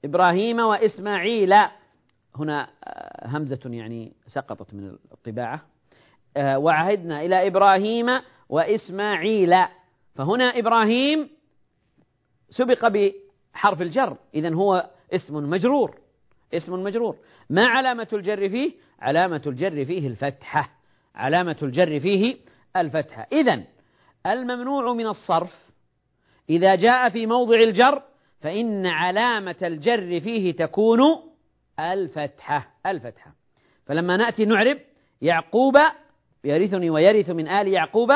إبراهيم 0.06 0.60
وإسماعيل. 0.60 1.54
هنا 2.36 2.70
آه، 2.84 3.28
همزة 3.28 3.60
يعني 3.66 4.14
سقطت 4.28 4.74
من 4.74 4.98
الطباعة. 5.12 5.62
آه، 6.38 6.60
وعهدنا 6.60 7.22
إلى 7.22 7.48
إبراهيم 7.48 8.06
وإسماعيل. 8.50 9.56
فهنا 10.16 10.60
إبراهيم 10.60 11.30
سبق 12.50 12.88
بحرف 12.88 13.82
الجر 13.82 14.18
إذا 14.34 14.54
هو 14.54 14.90
اسم 15.14 15.50
مجرور. 15.50 16.05
اسم 16.58 16.74
مجرور. 16.74 17.18
ما 17.50 17.68
علامة 17.68 18.08
الجر 18.14 18.50
فيه؟ 18.50 18.72
علامة 19.00 19.42
الجر 19.48 19.86
فيه 19.86 20.08
الفتحة. 20.08 20.70
علامة 21.16 21.58
الجر 21.62 22.00
فيه 22.00 22.36
الفتحة. 22.76 23.28
إذا 23.32 23.64
الممنوع 24.26 24.94
من 24.94 25.08
الصرف 25.08 25.66
إذا 26.50 26.76
جاء 26.76 27.10
في 27.10 27.26
موضع 27.26 27.56
الجر 27.56 28.02
فإن 28.42 28.86
علامة 28.86 29.56
الجر 29.64 30.20
فيه 30.20 30.52
تكون 30.56 31.00
الفتحة. 31.80 32.68
الفتحة. 32.86 33.32
فلما 33.86 34.18
نأتي 34.18 34.46
نعرب 34.46 34.78
يعقوب 35.22 35.78
يرثني 36.44 36.90
ويرث 36.90 37.30
من 37.30 37.48
آل 37.48 37.68
يعقوب 37.68 38.12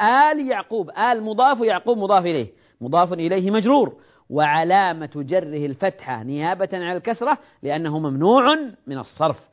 آل 0.00 0.50
يعقوب. 0.50 0.90
آل 0.90 1.22
مضاف 1.22 1.60
يعقوب 1.60 1.98
مضاف 1.98 2.24
إليه. 2.24 2.52
مضاف 2.80 3.12
إليه 3.12 3.50
مجرور. 3.50 3.96
وعلامة 4.30 5.10
جره 5.14 5.66
الفتحة 5.66 6.22
نيابة 6.22 6.68
عن 6.72 6.96
الكسرة 6.96 7.38
لأنه 7.62 7.98
ممنوع 7.98 8.54
من 8.86 8.98
الصرف. 8.98 9.48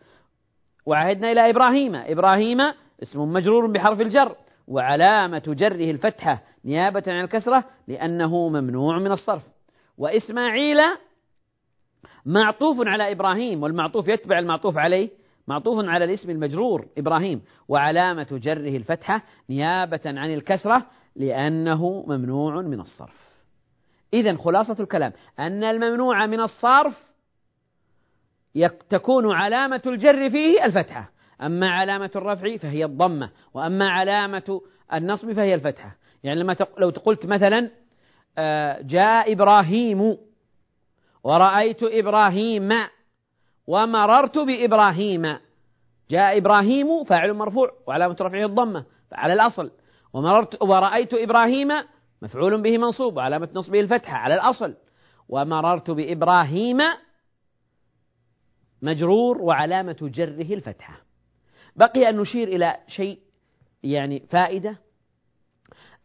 وعهدنا 0.85 1.31
إلى 1.31 1.49
إبراهيم. 1.49 1.95
إبراهيم 1.95 2.57
اسم 3.03 3.33
مجرور 3.33 3.67
بحرف 3.71 4.01
الجر. 4.01 4.35
وعلامة 4.67 5.43
جره 5.47 5.91
الفتحة 5.91 6.41
نيابة 6.65 7.03
عن 7.07 7.23
الكسرة 7.23 7.63
لأنه 7.87 8.49
ممنوع 8.49 8.99
من 8.99 9.11
الصرف. 9.11 9.43
وإسماعيل 9.97 10.77
معطوف 12.25 12.87
على 12.87 13.11
إبراهيم 13.11 13.63
والمعطوف 13.63 14.07
يتبع 14.07 14.39
المعطوف 14.39 14.77
عليه. 14.77 15.09
معطوف 15.47 15.85
على 15.89 16.05
الاسم 16.05 16.29
المجرور 16.29 16.85
إبراهيم. 16.97 17.41
وعلامة 17.67 18.27
جره 18.31 18.77
الفتحة 18.77 19.21
نيابة 19.49 20.01
عن 20.05 20.33
الكسرة 20.33 20.85
لأنه 21.15 22.05
ممنوع 22.07 22.61
من 22.61 22.79
الصرف. 22.79 23.24
إذا 24.13 24.37
خلاصة 24.37 24.75
الكلام. 24.79 25.13
أن 25.39 25.63
الممنوع 25.63 26.25
من 26.25 26.39
الصرف 26.39 27.05
تكون 28.89 29.31
علامة 29.31 29.81
الجر 29.85 30.29
فيه 30.29 30.65
الفتحة. 30.65 31.11
أما 31.41 31.69
علامة 31.69 32.11
الرفع 32.15 32.57
فهي 32.57 32.85
الضمة 32.85 33.29
وأما 33.53 33.89
علامة 33.89 34.61
النصب 34.93 35.31
فهي 35.33 35.53
الفتحة. 35.53 35.95
يعني 36.23 36.39
لما 36.39 36.55
لو 36.77 36.89
قلت 36.89 37.25
مثلا 37.25 37.69
آه، 38.37 38.81
جاء 38.81 39.31
إبراهيم 39.33 40.17
ورأيت 41.23 41.83
إبراهيم 41.83 42.69
ومررت 43.67 44.37
بإبراهيم 44.37 45.37
جاء 46.09 46.37
إبراهيم 46.37 47.03
فاعل 47.03 47.33
مرفوع 47.33 47.71
وعلامة 47.87 48.15
رفعه 48.21 48.45
الضمة 48.45 48.85
على 49.11 49.33
الأصل. 49.33 49.71
ومررت 50.13 50.63
ورأيت 50.63 51.13
إبراهيم 51.13 51.67
مفعول 52.21 52.61
به 52.61 52.77
منصوب 52.77 53.17
وعلامة 53.17 53.49
نصبه 53.53 53.79
الفتحة 53.79 54.17
على 54.17 54.35
الأصل. 54.35 54.75
ومررت 55.29 55.91
بإبراهيم 55.91 56.77
مجرور 58.81 59.41
وعلامة 59.41 59.97
جره 60.01 60.53
الفتحة. 60.53 61.01
بقي 61.75 62.09
أن 62.09 62.17
نشير 62.17 62.47
إلى 62.47 62.77
شيء 62.87 63.19
يعني 63.83 64.19
فائدة 64.29 64.77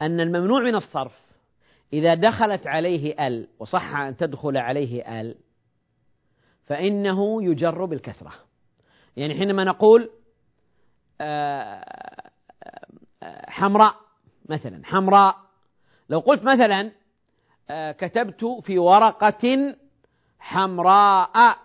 أن 0.02 0.20
الممنوع 0.20 0.62
من 0.62 0.74
الصرف 0.74 1.20
إذا 1.92 2.14
دخلت 2.14 2.66
عليه 2.66 3.26
ال 3.26 3.48
وصح 3.58 3.96
أن 3.96 4.16
تدخل 4.16 4.56
عليه 4.56 5.20
ال 5.20 5.36
فإنه 6.66 7.42
يجر 7.44 7.84
بالكسرة. 7.84 8.32
يعني 9.16 9.34
حينما 9.34 9.64
نقول 9.64 10.10
آه، 11.20 11.84
آه، 13.22 13.50
حمراء 13.50 13.94
مثلا 14.48 14.80
حمراء 14.84 15.36
لو 16.10 16.18
قلت 16.18 16.42
مثلا 16.42 16.90
آه، 17.70 17.92
كتبت 17.92 18.44
في 18.62 18.78
ورقة 18.78 19.74
حمراء. 20.38 21.58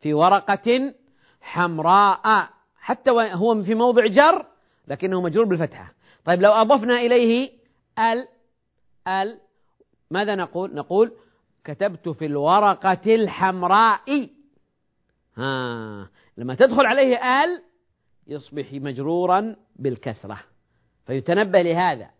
في 0.00 0.14
ورقة 0.14 0.94
حمراء. 1.40 2.48
حتى 2.80 3.10
هو 3.10 3.62
في 3.62 3.74
موضع 3.74 4.06
جر 4.06 4.46
لكنه 4.88 5.20
مجرور 5.20 5.46
بالفتحة. 5.46 5.94
طيب 6.24 6.42
لو 6.42 6.52
أضفنا 6.52 7.00
إليه 7.00 7.52
ال 7.98 8.28
ال 9.08 9.38
ماذا 10.10 10.34
نقول؟ 10.34 10.74
نقول 10.74 11.12
كتبت 11.64 12.08
في 12.08 12.26
الورقة 12.26 13.14
الحمراء. 13.14 14.30
ها 15.36 16.08
لما 16.36 16.54
تدخل 16.54 16.86
عليه 16.86 17.42
ال 17.44 17.62
يصبح 18.26 18.72
مجرورا 18.72 19.56
بالكسرة. 19.76 20.38
فيتنبه 21.06 21.62
لهذا. 21.62 22.10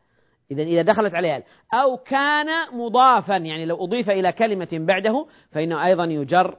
إذا 0.50 0.62
إذا 0.62 0.82
دخلت 0.82 1.14
عليه 1.14 1.36
ال. 1.36 1.42
أو 1.74 1.96
كان 1.96 2.46
مضافا 2.72 3.36
يعني 3.36 3.66
لو 3.66 3.84
أضيف 3.84 4.10
إلى 4.10 4.32
كلمة 4.32 4.68
بعده 4.72 5.26
فإنه 5.50 5.86
أيضا 5.86 6.04
يجر 6.04 6.56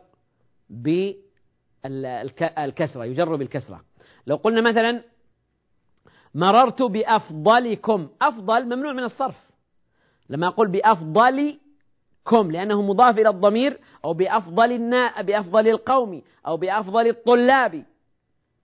بالكسرة 1.83 3.05
يجر 3.05 3.35
بالكسرة. 3.35 3.81
لو 4.27 4.35
قلنا 4.35 4.61
مثلا 4.61 5.03
مررت 6.35 6.81
بأفضلكم 6.81 8.09
أفضل 8.21 8.65
ممنوع 8.65 8.93
من 8.93 9.03
الصرف. 9.03 9.49
لما 10.29 10.47
أقول 10.47 10.67
بأفضلكم 10.67 12.51
لأنه 12.51 12.81
مضاف 12.81 13.19
إلى 13.19 13.29
الضمير 13.29 13.79
أو 14.05 14.13
بأفضل 14.13 14.71
النا 14.71 15.21
بأفضل 15.21 15.67
القوم 15.67 16.21
أو 16.47 16.57
بأفضل 16.57 17.07
الطلاب. 17.07 17.85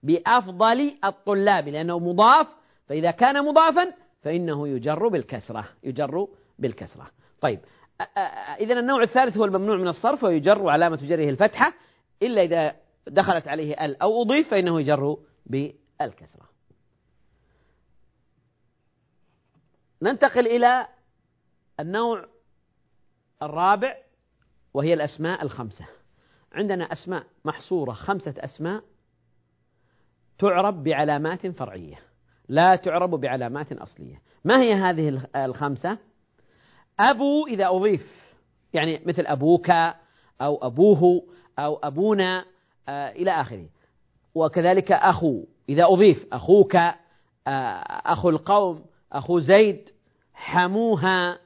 بأفضل 0.02 0.96
الطلاب 1.04 1.68
لأنه 1.68 1.98
مضاف 1.98 2.46
فإذا 2.86 3.10
كان 3.10 3.44
مضافا 3.44 3.92
فإنه 4.20 4.68
يجر 4.68 5.08
بالكسرة 5.08 5.68
يجر 5.82 6.28
بالكسرة. 6.58 7.10
طيب 7.40 7.60
إذا 8.60 8.78
النوع 8.80 9.02
الثالث 9.02 9.36
هو 9.36 9.44
الممنوع 9.44 9.76
من 9.76 9.88
الصرف 9.88 10.24
ويجر 10.24 10.62
وعلامة 10.62 10.96
جره 10.96 11.30
الفتحة 11.30 11.74
إلا 12.22 12.42
إذا 12.42 12.76
دخلت 13.06 13.48
عليه 13.48 13.84
ال 13.84 14.02
أو 14.02 14.22
أضيف 14.22 14.50
فإنه 14.50 14.80
يجر 14.80 15.16
بالكسرة. 15.46 16.48
ننتقل 20.02 20.46
إلى 20.46 20.88
النوع 21.80 22.28
الرابع 23.42 23.96
وهي 24.74 24.94
الأسماء 24.94 25.42
الخمسة. 25.42 25.86
عندنا 26.52 26.84
أسماء 26.84 27.26
محصورة 27.44 27.92
خمسة 27.92 28.34
أسماء 28.38 28.82
تعرب 30.38 30.84
بعلامات 30.84 31.46
فرعية. 31.46 32.07
لا 32.48 32.76
تعرب 32.76 33.10
بعلامات 33.10 33.72
أصلية. 33.72 34.20
ما 34.44 34.60
هي 34.60 34.74
هذه 34.74 35.20
الخمسة؟ 35.36 35.98
أبو 37.00 37.46
إذا 37.46 37.68
أضيف 37.68 38.34
يعني 38.72 39.00
مثل 39.06 39.26
أبوك 39.26 39.70
أو 40.40 40.56
أبوه 40.62 41.22
أو 41.58 41.76
أبونا 41.82 42.44
آه، 42.88 43.10
إلى 43.10 43.30
آخره. 43.30 43.68
وكذلك 44.34 44.92
أخو 44.92 45.44
إذا 45.68 45.84
أضيف 45.84 46.26
أخوك 46.32 46.76
آه، 46.76 46.92
أخو 48.06 48.28
القوم 48.28 48.84
أخو 49.12 49.38
زيد 49.38 49.88
حموها 50.34 51.38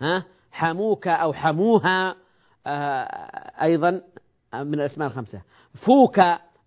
ها 0.00 0.24
حموك 0.52 1.08
أو 1.08 1.32
حموها 1.32 2.16
آه، 2.66 3.02
أيضا 3.62 3.90
من 4.54 4.74
الأسماء 4.74 5.08
الخمسة. 5.08 5.42
فوك 5.86 6.18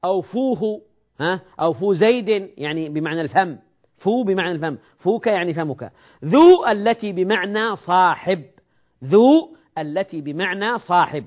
أو 0.06 0.22
فوه 0.22 0.82
ها 1.20 1.42
أو 1.60 1.74
فو 1.74 1.94
زيد 1.94 2.52
يعني 2.58 2.90
بمعنى 2.90 3.22
الفم. 3.22 3.58
فو 3.98 4.24
بمعنى 4.24 4.52
الفم 4.52 4.78
فوك 4.98 5.28
يعني 5.28 5.54
فمك. 5.54 5.92
ذو 6.26 6.66
التي 6.68 7.12
بمعنى 7.12 7.76
صاحب 7.76 8.44
ذو 9.04 9.56
التي 9.78 10.22
بمعنى 10.22 10.80
صاحب. 10.80 11.26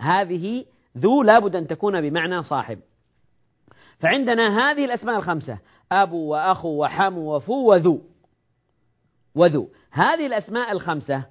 هذه 0.00 0.64
ذو 0.98 1.22
لابد 1.22 1.56
أن 1.56 1.66
تكون 1.66 2.00
بمعنى 2.00 2.42
صاحب. 2.42 2.78
فعندنا 3.98 4.58
هذه 4.58 4.84
الأسماء 4.84 5.16
الخمسة 5.16 5.58
أبو 5.92 6.32
وأخو 6.32 6.84
وحمو 6.84 7.36
وفو 7.36 7.72
وذو. 7.72 8.00
وذو. 9.34 9.68
هذه 9.90 10.26
الأسماء 10.26 10.72
الخمسة 10.72 11.24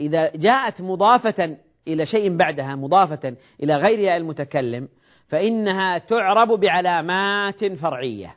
إذا 0.00 0.36
جاءت 0.36 0.80
مضافة 0.80 1.56
إلى 1.88 2.06
شيء 2.06 2.36
بعدها 2.36 2.76
مضافة 2.76 3.36
إلى 3.62 3.76
غير 3.76 4.16
المتكلم 4.16 4.88
فإنها 5.28 5.98
تعرب 5.98 6.48
بعلامات 6.48 7.64
فرعية. 7.64 8.36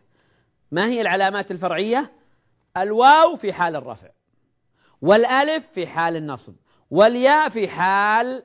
ما 0.72 0.88
هي 0.88 1.02
العلامات 1.02 1.52
الفرعية؟ 1.52 2.12
الواو 2.78 3.36
في 3.36 3.54
حال 3.54 3.76
الرفع 3.76 4.08
والألف 5.02 5.68
في 5.74 5.88
حال 5.88 6.16
النصب 6.16 6.54
والياء 6.92 7.50
في 7.50 7.68
حال 7.68 8.44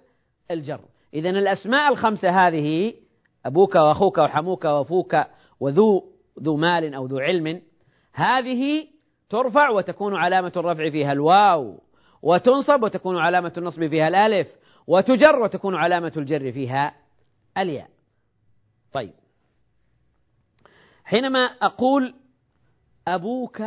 الجر. 0.51 0.81
إذا 1.15 1.31
الأسماء 1.31 1.93
الخمسة 1.93 2.47
هذه 2.47 2.95
أبوك 3.47 3.75
وأخوك 3.75 4.19
وحموك 4.19 4.65
وفوك 4.65 5.17
وذو 5.61 6.13
ذو 6.43 6.57
مال 6.57 6.95
أو 6.95 7.07
ذو 7.07 7.19
علم 7.19 7.63
هذه 8.13 8.87
ترفع 9.31 9.71
وتكون 9.71 10.17
علامة 10.17 10.53
الرفع 10.57 10.91
فيها 10.91 11.13
الواو 11.13 11.81
وتنصب 12.23 12.83
وتكون 12.83 13.19
علامة 13.19 13.53
النصب 13.59 13.87
فيها 13.87 14.09
الألف 14.09 14.49
وتجر 14.87 15.39
وتكون 15.39 15.75
علامة 15.75 16.13
الجر 16.17 16.53
فيها 16.53 16.95
الياء. 17.59 17.89
طيب. 18.93 19.13
حينما 21.07 21.39
أقول 21.39 22.15
أبوك 23.09 23.63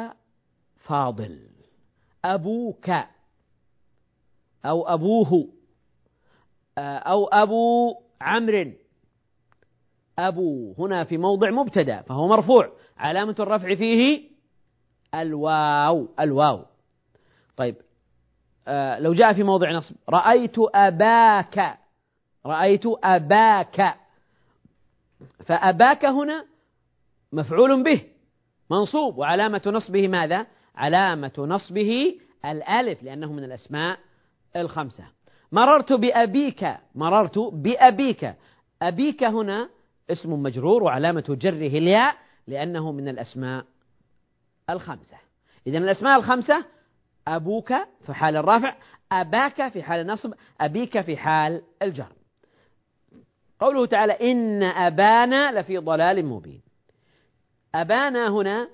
فاضل 0.78 1.50
أبوك 2.26 2.90
أو 4.66 4.88
أبوه 4.88 5.50
أو 6.78 7.26
أبو 7.26 7.96
عمرو 8.22 8.72
أبو 10.20 10.74
هنا 10.80 11.04
في 11.04 11.18
موضع 11.18 11.50
مبتدأ 11.50 12.02
فهو 12.02 12.28
مرفوع 12.28 12.72
علامة 12.98 13.36
الرفع 13.40 13.76
فيه 13.76 14.30
الواو 15.16 16.10
الواو. 16.20 16.66
طيب 17.58 17.76
آه 18.68 19.00
لو 19.00 19.14
جاء 19.14 19.34
في 19.34 19.44
موضع 19.44 19.72
نصب 19.72 19.96
رأيت 20.10 20.56
أباك 20.60 21.78
رأيت 22.46 22.84
أباك 23.04 23.96
فأباك 25.46 26.06
هنا 26.06 26.46
مفعول 27.34 27.84
به 27.84 28.02
منصوب. 28.72 29.18
وعلامة 29.18 29.62
نصبه 29.66 30.08
ماذا؟ 30.08 30.48
علامة 30.76 31.34
نصبه 31.38 32.20
الألف 32.46 33.04
لأنه 33.04 33.34
من 33.34 33.44
الأسماء 33.44 34.00
الخمسة. 34.56 35.04
مررت 35.52 35.94
بأبيك 35.94 36.78
مررت 36.96 37.38
بأبيك. 37.38 38.36
أبيك 38.82 39.24
هنا 39.24 39.70
اسم 40.12 40.34
مجرور 40.34 40.84
وعلامة 40.84 41.38
جره 41.42 41.68
الياء 41.68 42.16
لأنه 42.48 42.92
من 42.92 43.08
الأسماء 43.08 43.66
الخمسة. 44.70 45.18
إذا 45.68 45.78
الأسماء 45.78 46.18
الخمسة 46.20 46.66
أبوك 47.28 47.74
في 48.06 48.14
حال 48.14 48.36
الرافع 48.36 48.76
أباك 49.12 49.68
في 49.68 49.84
حال 49.84 50.02
النصب 50.02 50.34
أبيك 50.62 51.02
في 51.02 51.18
حال 51.18 51.62
الجر. 51.82 52.12
قوله 53.60 53.86
تعالى 53.86 54.14
إن 54.32 54.64
أبانا 54.64 55.60
لفي 55.60 55.78
ضلال 55.78 56.26
مبين. 56.26 56.69
أبانا 57.76 58.30
هنا 58.30 58.68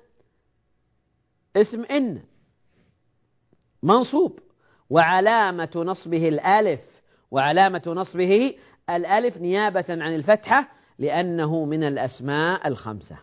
اسم 1.56 1.84
إن 1.84 2.22
منصوب 3.84 4.40
وعلامة 4.90 5.72
نصبه 5.76 6.28
الألف 6.28 6.82
وعلامة 7.32 7.84
نصبه 7.88 8.56
الألف 8.90 9.38
نيابة 9.38 9.86
عن 9.90 10.16
الفتحة 10.16 10.68
لأنه 11.00 11.66
من 11.66 11.84
الأسماء 11.84 12.68
الخمسة. 12.68 13.18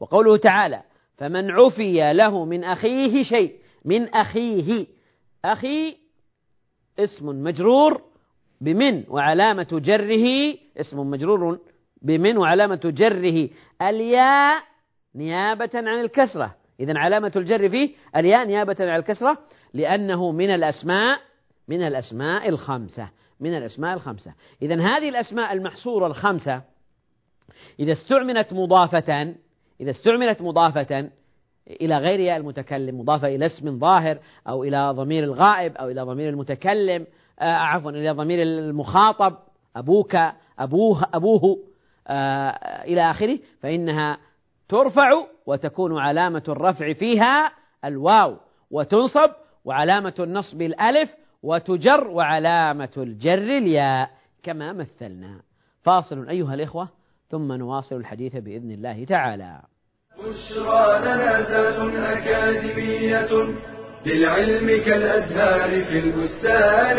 وقوله 0.00 0.36
تعالى 0.36 0.82
فمن 1.18 1.50
عفي 1.50 2.12
له 2.12 2.44
من 2.44 2.64
أخيه 2.64 3.24
شيء 3.24 3.56
من 3.84 4.08
أخيه. 4.14 4.86
أخي 5.44 5.96
اسم 6.98 7.26
مجرور 7.26 8.02
بمن 8.60 9.04
وعلامة 9.08 9.68
جره 9.72 10.54
اسم 10.76 10.98
مجرور 11.10 11.58
بمن 12.02 12.36
وعلامة 12.36 12.80
جره 12.84 13.48
الياء 13.82 14.62
نيابة 15.14 15.70
عن 15.74 16.00
الكسرة. 16.00 16.54
إذا 16.80 16.98
علامة 16.98 17.32
الجر 17.36 17.68
فيه 17.68 17.90
الياء 18.16 18.46
نيابة 18.46 18.76
عن 18.80 18.98
الكسرة 18.98 19.38
لأنه 19.74 20.32
من 20.32 20.50
الأسماء 20.50 21.20
من 21.68 21.82
الأسماء 21.82 22.48
الخمسة 22.48 23.08
من 23.40 23.56
الأسماء 23.56 23.94
الخمسة. 23.94 24.34
إذا 24.62 24.74
هذه 24.74 25.08
الأسماء 25.08 25.52
المحصورة 25.52 26.06
الخمسة 26.06 26.62
إذا 27.80 27.92
استعملت 27.92 28.52
مضافة 28.52 29.34
إذا 29.80 29.90
استعملت 29.90 30.42
مضافة 30.42 31.10
إلى 31.70 31.98
غير 31.98 32.36
المتكلم 32.36 33.00
مضافة 33.00 33.28
إلى 33.28 33.46
اسم 33.46 33.78
ظاهر 33.78 34.18
أو 34.48 34.64
إلى 34.64 34.90
ضمير 34.90 35.24
الغائب 35.24 35.76
أو 35.76 35.88
إلى 35.88 36.02
ضمير 36.02 36.28
المتكلم 36.28 37.06
آه 37.40 37.54
عفوا 37.54 37.90
إلى 37.90 38.10
ضمير 38.10 38.42
المخاطب 38.42 39.36
أبوك 39.76 40.16
أبوه 40.58 41.06
أبوه 41.14 41.58
آه 42.08 42.50
إلى 42.84 43.10
آخره 43.10 43.38
فإنها 43.60 44.18
ترفع 44.72 45.26
وتكون 45.46 45.98
علامة 45.98 46.42
الرفع 46.48 46.92
فيها 46.92 47.52
الواو 47.84 48.36
وتنصب 48.70 49.30
وعلامة 49.64 50.14
النصب 50.20 50.62
الألف 50.62 51.10
وتجر 51.42 52.08
وعلامة 52.08 52.88
الجر 52.96 53.58
الياء 53.58 54.10
كما 54.42 54.72
مثلنا. 54.72 55.40
فاصل 55.82 56.28
أيها 56.28 56.54
الإخوة 56.54 56.88
ثم 57.30 57.52
نواصل 57.52 57.96
الحديث 57.96 58.36
بإذن 58.36 58.70
الله 58.70 59.04
تعالى. 59.04 59.60
بشرى 60.18 60.98
لنا 61.00 61.38
أكاديمية 62.18 63.54
للعلم 64.06 64.84
كالأزهار 64.84 65.84
في 65.84 65.98
البستان. 65.98 66.98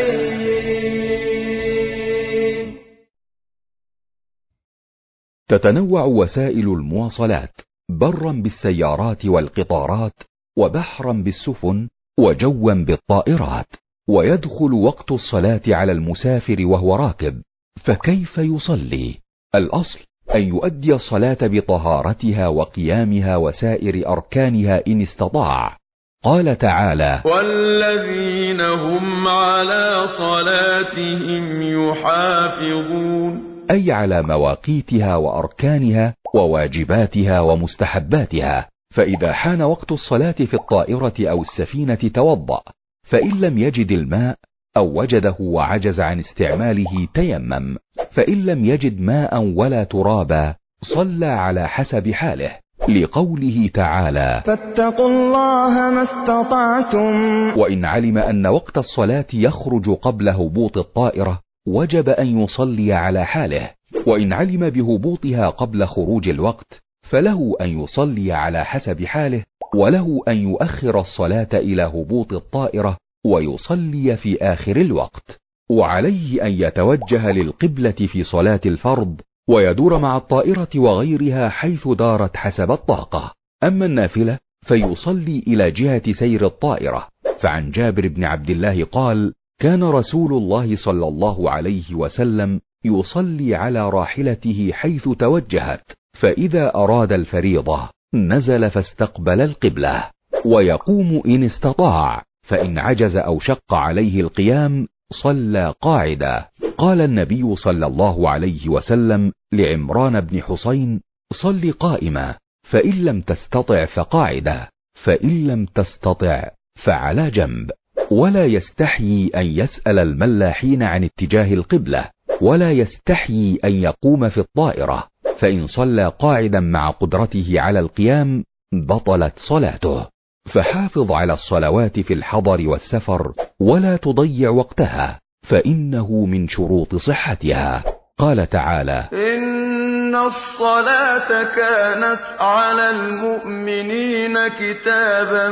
تتنوع 5.49 6.03
وسائل 6.03 6.67
المواصلات 6.73 7.61
برا 7.89 8.31
بالسيارات 8.31 9.25
والقطارات 9.25 10.23
وبحرا 10.57 11.13
بالسفن 11.13 11.89
وجوا 12.19 12.73
بالطائرات 12.73 13.67
ويدخل 14.09 14.73
وقت 14.73 15.11
الصلاة 15.11 15.61
على 15.67 15.91
المسافر 15.91 16.65
وهو 16.65 16.95
راكب. 16.95 17.41
فكيف 17.83 18.37
يصلي؟ 18.37 19.15
الأصل 19.55 19.99
أن 20.35 20.41
يؤدي 20.41 20.93
الصلاة 20.93 21.37
بطهارتها 21.41 22.47
وقيامها 22.47 23.37
وسائر 23.37 24.07
أركانها 24.07 24.83
إن 24.87 25.01
استطاع. 25.01 25.77
قال 26.23 26.57
تعالى 26.57 27.21
والذين 27.25 28.61
هم 28.61 29.27
على 29.27 30.03
صلاتهم 30.17 31.61
يحافظون. 31.61 33.52
أي 33.71 33.91
على 33.91 34.21
مواقيتها 34.21 35.15
وأركانها 35.15 36.13
وواجباتها 36.35 37.39
ومستحباتها 37.39 38.67
فإذا 38.95 39.33
حان 39.33 39.61
وقت 39.61 39.91
الصلاة 39.91 40.31
في 40.31 40.53
الطائرة 40.53 41.13
أو 41.19 41.41
السفينة 41.41 42.11
توضأ 42.13 42.61
فإن 43.03 43.41
لم 43.41 43.57
يجد 43.57 43.91
الماء 43.91 44.35
أو 44.77 44.99
وجده 44.99 45.35
وعجز 45.39 45.99
عن 45.99 46.19
استعماله 46.19 47.07
تيمم 47.13 47.75
فإن 48.11 48.45
لم 48.45 48.65
يجد 48.65 49.01
ماء 49.01 49.43
ولا 49.55 49.83
ترابا 49.83 50.55
صلى 50.81 51.25
على 51.25 51.67
حسب 51.67 52.11
حاله 52.11 52.51
لقوله 52.89 53.69
تعالى 53.73 54.41
فاتقوا 54.45 55.09
الله 55.09 55.69
ما 55.69 56.03
استطعتم. 56.03 57.13
وإن 57.59 57.85
علم 57.85 58.17
أن 58.17 58.47
وقت 58.47 58.77
الصلاة 58.77 59.25
يخرج 59.33 59.89
قبل 59.89 60.29
هبوط 60.29 60.77
الطائرة 60.77 61.42
وجب 61.67 62.09
أن 62.09 62.39
يصلي 62.39 62.93
على 62.93 63.25
حاله 63.25 63.69
وإن 64.07 64.33
علم 64.33 64.69
بهبوطها 64.69 65.49
قبل 65.49 65.85
خروج 65.85 66.29
الوقت 66.29 66.81
فله 67.09 67.55
أن 67.61 67.83
يصلي 67.83 68.31
على 68.31 68.65
حسب 68.65 69.03
حاله 69.05 69.43
وله 69.75 70.21
أن 70.27 70.37
يؤخر 70.37 70.99
الصلاة 70.99 71.49
إلى 71.53 71.81
هبوط 71.81 72.33
الطائرة 72.33 72.97
ويصلي 73.25 74.17
في 74.17 74.37
آخر 74.41 74.77
الوقت. 74.77 75.39
وعليه 75.69 76.45
أن 76.45 76.51
يتوجه 76.51 77.31
للقبلة 77.31 77.91
في 77.91 78.23
صلاة 78.23 78.61
الفرض 78.65 79.21
ويدور 79.49 79.99
مع 79.99 80.17
الطائرة 80.17 80.69
وغيرها 80.75 81.49
حيث 81.49 81.87
دارت 81.87 82.37
حسب 82.37 82.71
الطاقة. 82.71 83.33
أما 83.63 83.85
النافلة 83.85 84.39
فيصلي 84.65 85.43
إلى 85.47 85.71
جهة 85.71 86.13
سير 86.13 86.45
الطائرة. 86.45 87.07
فعن 87.39 87.71
جابر 87.71 88.07
بن 88.07 88.23
عبد 88.23 88.49
الله 88.49 88.83
قال 88.83 89.33
كان 89.59 89.83
رسول 89.83 90.33
الله 90.33 90.75
صلى 90.75 91.07
الله 91.07 91.51
عليه 91.51 91.95
وسلم 91.95 92.61
يصلي 92.85 93.55
على 93.55 93.89
راحلته 93.89 94.71
حيث 94.73 95.09
توجهت 95.09 95.91
فإذا 96.19 96.75
أراد 96.75 97.13
الفريضة 97.13 97.89
نزل 98.13 98.69
فاستقبل 98.69 99.41
القبلة 99.41 100.09
ويقوم 100.45 101.21
إن 101.25 101.43
استطاع 101.43 102.23
فإن 102.47 102.79
عجز 102.79 103.15
أو 103.15 103.39
شق 103.39 103.73
عليه 103.73 104.21
القيام 104.21 104.87
صلى 105.11 105.73
قاعدا. 105.81 106.45
قال 106.77 107.01
النبي 107.01 107.55
صلى 107.55 107.85
الله 107.85 108.29
عليه 108.29 108.69
وسلم 108.69 109.31
لعمران 109.53 110.21
بن 110.21 110.41
حسين 110.41 111.01
صل 111.33 111.71
قائما 111.71 112.35
فإن 112.69 113.05
لم 113.05 113.21
تستطع 113.21 113.85
فقاعدا 113.85 114.67
فإن 115.03 115.47
لم 115.47 115.65
تستطع 115.65 116.49
فعلى 116.75 117.31
جنب. 117.31 117.71
ولا 118.13 118.45
يستحيي 118.45 119.31
أن 119.35 119.45
يسأل 119.45 119.99
الملاحين 119.99 120.83
عن 120.83 121.03
اتجاه 121.03 121.53
القبلة 121.53 122.05
ولا 122.41 122.71
يستحيي 122.71 123.59
أن 123.65 123.71
يقوم 123.71 124.29
في 124.29 124.37
الطائرة 124.37 125.07
فإن 125.39 125.67
صلى 125.67 126.11
قاعدا 126.19 126.59
مع 126.59 126.89
قدرته 126.89 127.55
على 127.57 127.79
القيام 127.79 128.43
بطلت 128.73 129.33
صلاته. 129.37 130.07
فحافظ 130.53 131.11
على 131.11 131.33
الصلوات 131.33 131.99
في 131.99 132.13
الحضر 132.13 132.69
والسفر 132.69 133.33
ولا 133.59 133.97
تضيع 133.97 134.49
وقتها 134.49 135.19
فإنه 135.49 136.25
من 136.25 136.47
شروط 136.47 136.95
صحتها. 136.95 137.83
قال 138.17 138.49
تعالى 138.49 139.09
إن 139.13 140.15
الصلاة 140.15 141.43
كانت 141.43 142.21
على 142.39 142.89
المؤمنين 142.89 144.47
كتابا 144.47 145.49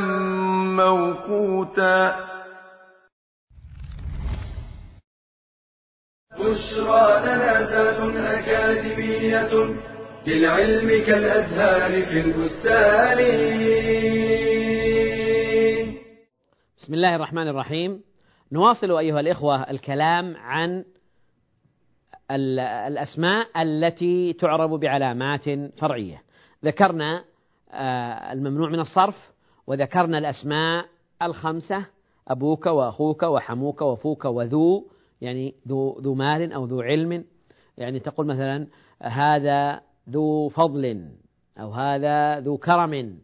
موقوتا. 0.78 2.31
بشرى 6.42 7.22
لنا 7.22 7.66
زاد 7.66 8.18
أكاديمية 8.18 9.76
للعلم 10.28 11.06
كالأزهار 11.06 12.06
في 12.06 12.20
البستان. 12.22 13.18
بسم 16.78 16.94
الله 16.94 17.16
الرحمن 17.16 17.48
الرحيم. 17.48 18.02
نواصل 18.52 18.98
أيها 18.98 19.20
الإخوة 19.20 19.64
الكلام 19.64 20.36
عن 20.38 20.84
الأسماء 22.88 23.48
التي 23.62 24.34
تعرب 24.34 24.80
بعلامات 24.80 25.50
فرعية. 25.80 26.22
ذكرنا 26.66 27.24
آه، 27.74 28.34
الممنوع 28.34 28.70
من 28.70 28.80
الصرف 28.80 29.32
وذكرنا 29.68 30.18
الأسماء 30.18 30.86
الخمسة 31.22 31.86
أبوك 32.28 32.66
وأخوك 32.66 33.24
وحموك 33.24 33.82
وفوك 33.82 34.26
وذو 34.26 34.91
يعني 35.22 35.56
ذو 35.68 36.00
ذو 36.00 36.14
مال 36.14 36.54
أو 36.54 36.66
ذو 36.66 36.82
علم. 36.82 37.24
يعني 37.78 38.00
تقول 38.00 38.26
مثلا 38.26 38.68
هذا 39.02 39.82
ذو 40.10 40.50
فضل 40.50 41.10
أو 41.58 41.72
هذا 41.72 42.40
ذو 42.40 42.58
كرم 42.58 43.18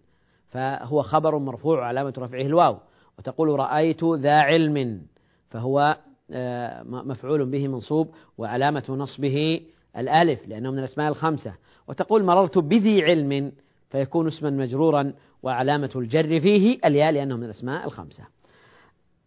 فهو 0.49 1.01
خبر 1.01 1.37
مرفوع 1.37 1.85
علامة 1.85 2.13
رفعه 2.17 2.41
الواو. 2.41 2.77
وتقول 3.19 3.59
رأيت 3.59 4.03
ذا 4.03 4.35
علم 4.35 5.01
فهو 5.49 5.97
آه، 6.31 6.83
مفعول 6.83 7.45
به 7.45 7.67
منصوب 7.67 8.09
وعلامة 8.37 8.83
نصبه 8.89 9.61
الألف 9.97 10.47
لأنه 10.47 10.71
من 10.71 10.79
الأسماء 10.79 11.09
الخمسة. 11.09 11.53
وتقول 11.87 12.23
مررت 12.23 12.57
بذي 12.57 13.03
علم 13.03 13.51
فيكون 13.89 14.27
اسما 14.27 14.49
مجرورا 14.49 15.13
وعلامة 15.43 15.91
الجر 15.95 16.39
فيه 16.39 16.79
الياء 16.85 17.11
لأنه 17.11 17.37
من 17.37 17.43
الأسماء 17.43 17.85
الخمسة. 17.85 18.23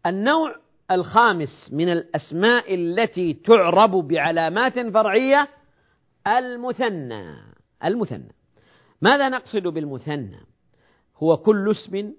النوع 0.06 0.54
الخامس 0.90 1.70
من 1.72 1.88
الأسماء 1.88 2.74
التي 2.74 3.35
تعرب 3.35 3.90
بعلامات 3.90 4.79
فرعية 4.79 5.48
المثنى. 6.26 7.24
المثنى. 7.85 8.33
ماذا 9.03 9.29
نقصد 9.29 9.62
بالمثنى؟ 9.62 10.40
هو 11.16 11.37
كل 11.37 11.70
اسم 11.70 12.12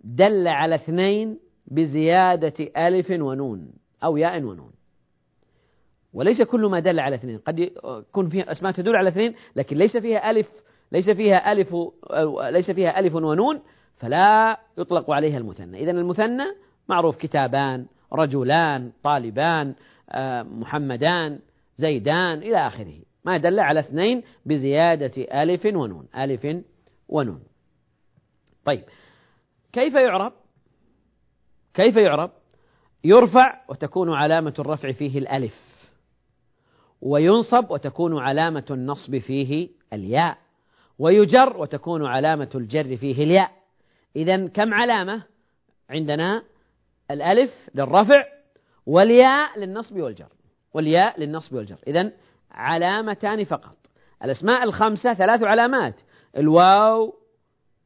دل 0.00 0.48
على 0.48 0.74
اثنين 0.74 1.38
بزيادة 1.66 2.54
ألف 2.76 3.10
ونون 3.10 3.72
أو 4.04 4.16
ياء 4.16 4.42
ونون. 4.42 4.72
وليس 6.12 6.42
كل 6.42 6.66
ما 6.66 6.80
دل 6.80 7.00
على 7.00 7.14
اثنين. 7.14 7.38
قد 7.38 7.58
يكون 7.58 8.28
فيها 8.28 8.52
أسماء 8.52 8.72
تدل 8.72 8.96
على 8.96 9.08
اثنين 9.08 9.34
لكن 9.56 9.76
ليس 9.76 9.96
فيها 9.96 10.30
ألف 10.30 10.48
ليس 10.92 11.10
فيها 11.10 11.52
ألف 11.52 11.74
ليس 12.50 12.70
فيها 12.70 12.98
ألف 12.98 13.14
ونون 13.14 13.62
فلا 13.96 14.60
يطلق 14.78 15.10
عليها 15.10 15.38
المثنى. 15.38 15.82
إذا 15.82 15.90
المثنى 15.90 16.44
معروف 16.92 17.16
كتابان 17.16 17.86
رجلان 18.12 18.92
طالبان 19.02 19.74
آه، 20.10 20.42
محمدان 20.42 21.38
زيدان 21.76 22.38
إلى 22.38 22.66
آخره. 22.66 22.94
ما 23.24 23.36
دل 23.36 23.60
على 23.60 23.80
اثنين 23.80 24.22
بزيادة 24.46 25.42
ألف 25.42 25.66
ونون 25.66 26.08
ألف 26.16 26.64
ونون. 27.08 27.42
طيب 28.64 28.84
كيف 29.72 29.94
يعرب؟ 29.94 30.32
كيف 31.74 31.96
يعرب؟ 31.96 32.30
يرفع 33.04 33.60
وتكون 33.68 34.12
علامة 34.12 34.54
الرفع 34.58 34.92
فيه 34.92 35.18
الألف 35.18 35.54
وينصب 37.00 37.70
وتكون 37.70 38.18
علامة 38.18 38.66
النصب 38.70 39.18
فيه 39.18 39.68
الياء 39.92 40.38
ويجر 40.98 41.56
وتكون 41.56 42.06
علامة 42.06 42.50
الجر 42.54 42.96
فيه 42.96 43.24
الياء. 43.24 43.50
إذا 44.16 44.46
كم 44.46 44.74
علامة 44.74 45.22
عندنا؟ 45.90 46.51
الألف 47.12 47.50
للرفع 47.74 48.24
والياء 48.86 49.58
للنصب 49.58 49.96
والجر. 49.96 50.28
والياء 50.74 51.20
للنصب 51.20 51.54
والجر. 51.54 51.76
إذا 51.86 52.12
علامتان 52.50 53.44
فقط. 53.44 53.76
الأسماء 54.24 54.64
الخمسة 54.64 55.14
ثلاث 55.14 55.42
علامات. 55.42 56.00
الواو 56.36 57.14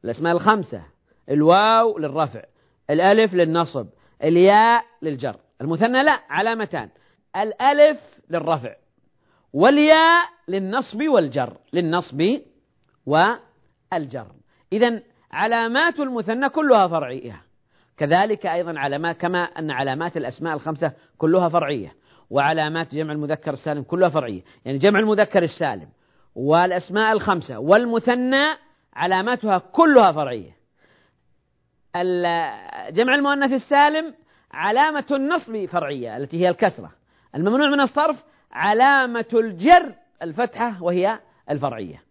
الأسماء 0.05 0.33
الخمسة. 0.33 0.81
الواو 1.29 1.97
للرفع. 1.97 2.43
الألف 2.89 3.33
للنصب. 3.33 3.87
الياء 4.23 4.85
للجر. 5.01 5.35
المثنى 5.61 6.03
لا 6.03 6.19
علامتان. 6.29 6.89
الألف 7.35 7.99
للرفع. 8.29 8.75
والياء 9.53 10.29
للنصب 10.47 11.01
والجر. 11.01 11.57
للنصب 11.73 12.39
والجر. 13.05 14.27
إذا 14.73 15.01
علامات 15.31 15.99
المثنى 15.99 16.49
كلها 16.49 16.87
فرعية. 16.87 17.46
كذلك 17.97 18.45
أيضا 18.45 18.79
علامات 18.79 19.17
كما 19.17 19.43
أن 19.43 19.71
علامات 19.71 20.17
الأسماء 20.17 20.55
الخمسة 20.55 20.93
كلها 21.17 21.49
فرعية 21.49 21.93
وعلامات 22.29 22.95
جمع 22.95 23.13
المذكر 23.13 23.53
السالم 23.53 23.83
كلها 23.83 24.09
فرعية. 24.09 24.41
يعني 24.65 24.77
جمع 24.77 24.99
المذكر 24.99 25.43
السالم 25.43 25.87
والأسماء 26.35 27.13
الخمسة 27.13 27.59
والمثنى 27.59 28.45
علاماتها 28.93 29.57
كلها 29.57 30.11
فرعية. 30.11 30.57
جمع 32.89 33.15
المؤنث 33.15 33.51
السالم 33.51 34.13
علامة 34.51 35.05
النصب 35.11 35.65
فرعية 35.65 36.17
التي 36.17 36.41
هي 36.41 36.49
الكسرة. 36.49 36.91
الممنوع 37.35 37.69
من 37.69 37.81
الصرف 37.81 38.23
علامة 38.51 39.25
الجر 39.33 39.93
الفتحة 40.21 40.83
وهي 40.83 41.19
الفرعية. 41.49 42.01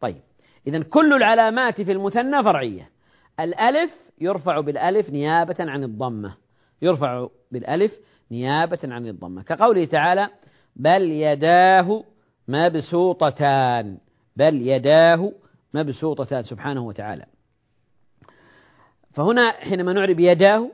طيب 0.00 0.22
إذا 0.66 0.82
كل 0.82 1.12
العلامات 1.14 1.80
في 1.80 1.92
المثنى 1.92 2.42
فرعية. 2.42 2.90
الألف 3.40 3.90
يرفع 4.20 4.60
بالألف 4.60 5.10
نيابة 5.10 5.56
عن 5.60 5.84
الضمة. 5.84 6.36
يرفع 6.82 7.28
بالألف 7.52 7.92
نيابة 8.30 8.78
عن 8.84 9.06
الضمة. 9.06 9.42
كقوله 9.42 9.84
تعالى 9.84 10.28
بل 10.76 11.10
يداه 11.10 12.04
مبسوطتان. 12.48 13.98
بل 14.36 14.68
يداه 14.68 15.32
مبسوطتان 15.74 16.42
سبحانه 16.42 16.86
وتعالى. 16.86 17.26
فهنا 19.14 19.50
حينما 19.52 19.92
نعرب 19.92 20.20
يداه 20.20 20.70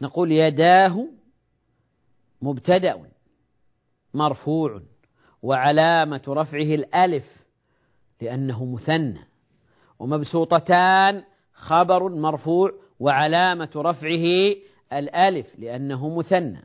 نقول 0.00 0.32
يداه 0.32 1.08
مبتدأ 2.42 3.02
مرفوع 4.14 4.80
وعلامة 5.42 6.22
رفعه 6.28 6.74
الألف 6.74 7.24
لأنه 8.20 8.64
مثنى. 8.64 9.20
ومبسوطتان 9.98 11.22
خبر 11.56 12.08
مرفوع 12.08 12.72
وعلامة 13.00 13.68
رفعه 13.76 14.54
الألف 14.92 15.46
لأنه 15.58 16.18
مثنى. 16.18 16.64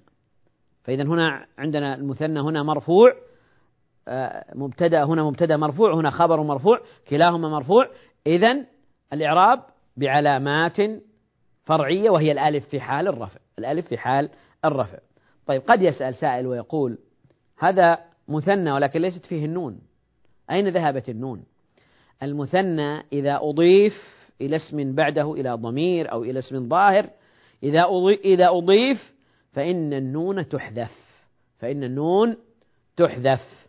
فإذا 0.84 1.04
هنا 1.04 1.46
عندنا 1.58 1.96
المثنى 1.96 2.40
هنا 2.40 2.64
مرفوع 2.64 3.14
آه، 4.08 4.46
مبتدأ 4.56 5.04
هنا 5.04 5.24
مبتدأ 5.24 5.58
مرفوع 5.58 5.94
هنا 5.94 6.10
خبر 6.10 6.44
مرفوع 6.44 6.82
كلاهما 7.10 7.50
مرفوع. 7.50 7.90
إذا 8.28 8.66
الإعراب 9.14 9.64
بعلامات 9.98 10.78
فرعية 11.64 12.10
وهي 12.10 12.32
الألف 12.32 12.68
في 12.68 12.80
حال 12.80 13.08
الرفع 13.08 13.40
الألف 13.60 13.88
في 13.88 13.98
حال 13.98 14.30
الرفع. 14.66 14.98
طيب 15.46 15.62
قد 15.62 15.82
يسأل 15.82 16.16
سائل 16.16 16.48
ويقول 16.48 16.98
هذا 17.60 18.00
مثنى 18.28 18.72
ولكن 18.72 19.02
ليست 19.02 19.26
فيه 19.26 19.46
النون. 19.46 19.80
أين 20.52 20.68
ذهبت 20.68 21.10
النون؟ 21.10 21.44
المثنى 22.24 23.04
إذا 23.14 23.40
أضيف 23.42 24.21
إلى 24.42 24.56
اسم 24.56 24.96
بعده 24.96 25.34
إلى 25.34 25.52
ضمير 25.52 26.12
أو 26.12 26.24
إلى 26.24 26.40
اسم 26.40 26.70
ظاهر. 26.70 27.10
إذا 27.64 27.86
إذا 28.26 28.50
أضيف 28.50 29.14
فإن 29.52 29.94
النون 29.94 30.48
تحذف. 30.48 31.22
فإن 31.60 31.84
النون 31.84 32.38
تحذف. 32.98 33.68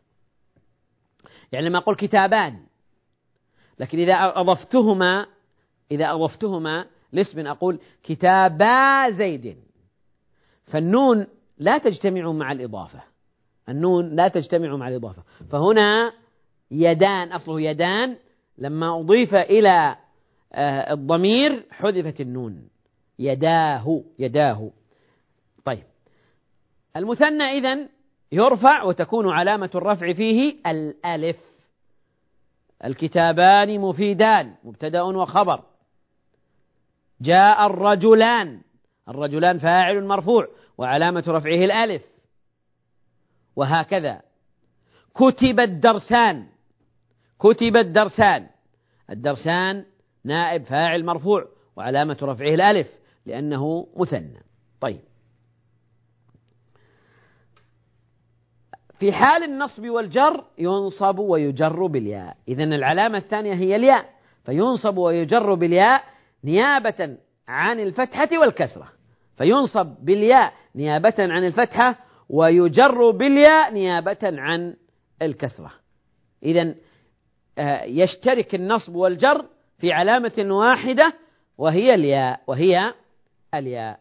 يعني 1.53 1.69
لما 1.69 1.79
أقول 1.79 1.97
كتابان 1.97 2.59
لكن 3.79 3.99
إذا 3.99 4.15
أضفتهما 4.15 5.27
إذا 5.91 6.11
أضفتهما 6.11 6.87
لاسم 7.13 7.47
أقول 7.47 7.81
كتابا 8.03 9.11
زيد. 9.11 9.57
فالنون 10.65 11.27
لا 11.59 11.79
تجتمع 11.79 12.33
مع 12.33 12.53
الإضافة. 12.53 13.03
النون 13.69 14.09
لا 14.09 14.29
تجتمع 14.29 14.77
مع 14.77 14.89
الإضافة. 14.89 15.23
فهنا 15.51 16.13
يدان 16.71 17.33
أصله 17.33 17.61
يدان 17.61 18.17
لما 18.59 19.01
أضيف 19.01 19.35
إلى 19.35 19.97
الضمير 20.55 21.67
حذفت 21.71 22.21
النون. 22.21 22.69
يداه 23.19 24.03
يداه. 24.19 24.71
طيب. 25.65 25.85
المثنى 26.97 27.45
إذن 27.45 27.89
يرفع 28.33 28.83
وتكون 28.83 29.29
علامة 29.29 29.71
الرفع 29.75 30.13
فيه 30.13 30.57
الألف. 30.67 31.37
الكتابان 32.85 33.81
مفيدان 33.81 34.55
مبتدأ 34.65 35.03
وخبر. 35.03 35.63
جاء 37.21 37.67
الرجلان. 37.67 38.61
الرجلان 39.09 39.59
فاعل 39.59 40.05
مرفوع 40.05 40.49
وعلامة 40.79 41.25
رفعه 41.29 41.65
الألف. 41.65 42.03
وهكذا. 43.57 44.23
كتب 45.15 45.61
الدرسان. 45.61 46.47
كتب 47.39 47.77
الدرسان. 47.77 48.47
الدرسان 49.11 49.85
نائب 50.25 50.65
فاعل 50.65 51.05
مرفوع 51.05 51.49
وعلامة 51.77 52.19
رفعه 52.23 52.55
الألف 52.55 52.89
لأنه 53.27 53.87
مثنى. 53.97 54.43
طيب. 54.81 55.01
في 58.99 59.13
حال 59.13 59.45
النصب 59.45 59.89
والجر 59.89 60.45
ينصب 60.59 61.19
ويجر 61.19 61.87
بالياء. 61.87 62.37
إذا 62.49 62.65
العلامة 62.65 63.19
الثانية 63.19 63.55
هي 63.55 63.77
الياء. 63.77 64.11
فينصب 64.45 64.97
ويجر 64.97 65.55
بالياء 65.55 66.05
نيابة 66.45 67.17
عن 67.49 67.81
الفتحة 67.81 68.29
والكسرة. 68.39 68.89
فينصب 69.37 69.87
بالياء 69.87 70.53
نيابة 70.75 71.15
عن 71.19 71.45
الفتحة 71.45 71.99
ويجر 72.29 73.11
بالياء 73.11 73.73
نيابة 73.73 74.19
عن 74.23 74.77
الكسرة. 75.23 75.73
إذا 76.43 76.75
آه، 77.59 77.85
يشترك 77.85 78.55
النصب 78.55 78.95
والجر 78.95 79.47
في 79.83 79.93
علامة 79.93 80.33
واحدة 80.39 81.15
وهي 81.59 81.95
الياء 81.95 82.41
وهي 82.47 82.95
الياء. 83.55 84.01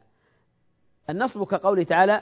النصب 1.09 1.43
كقوله 1.43 1.83
تعالى 1.83 2.21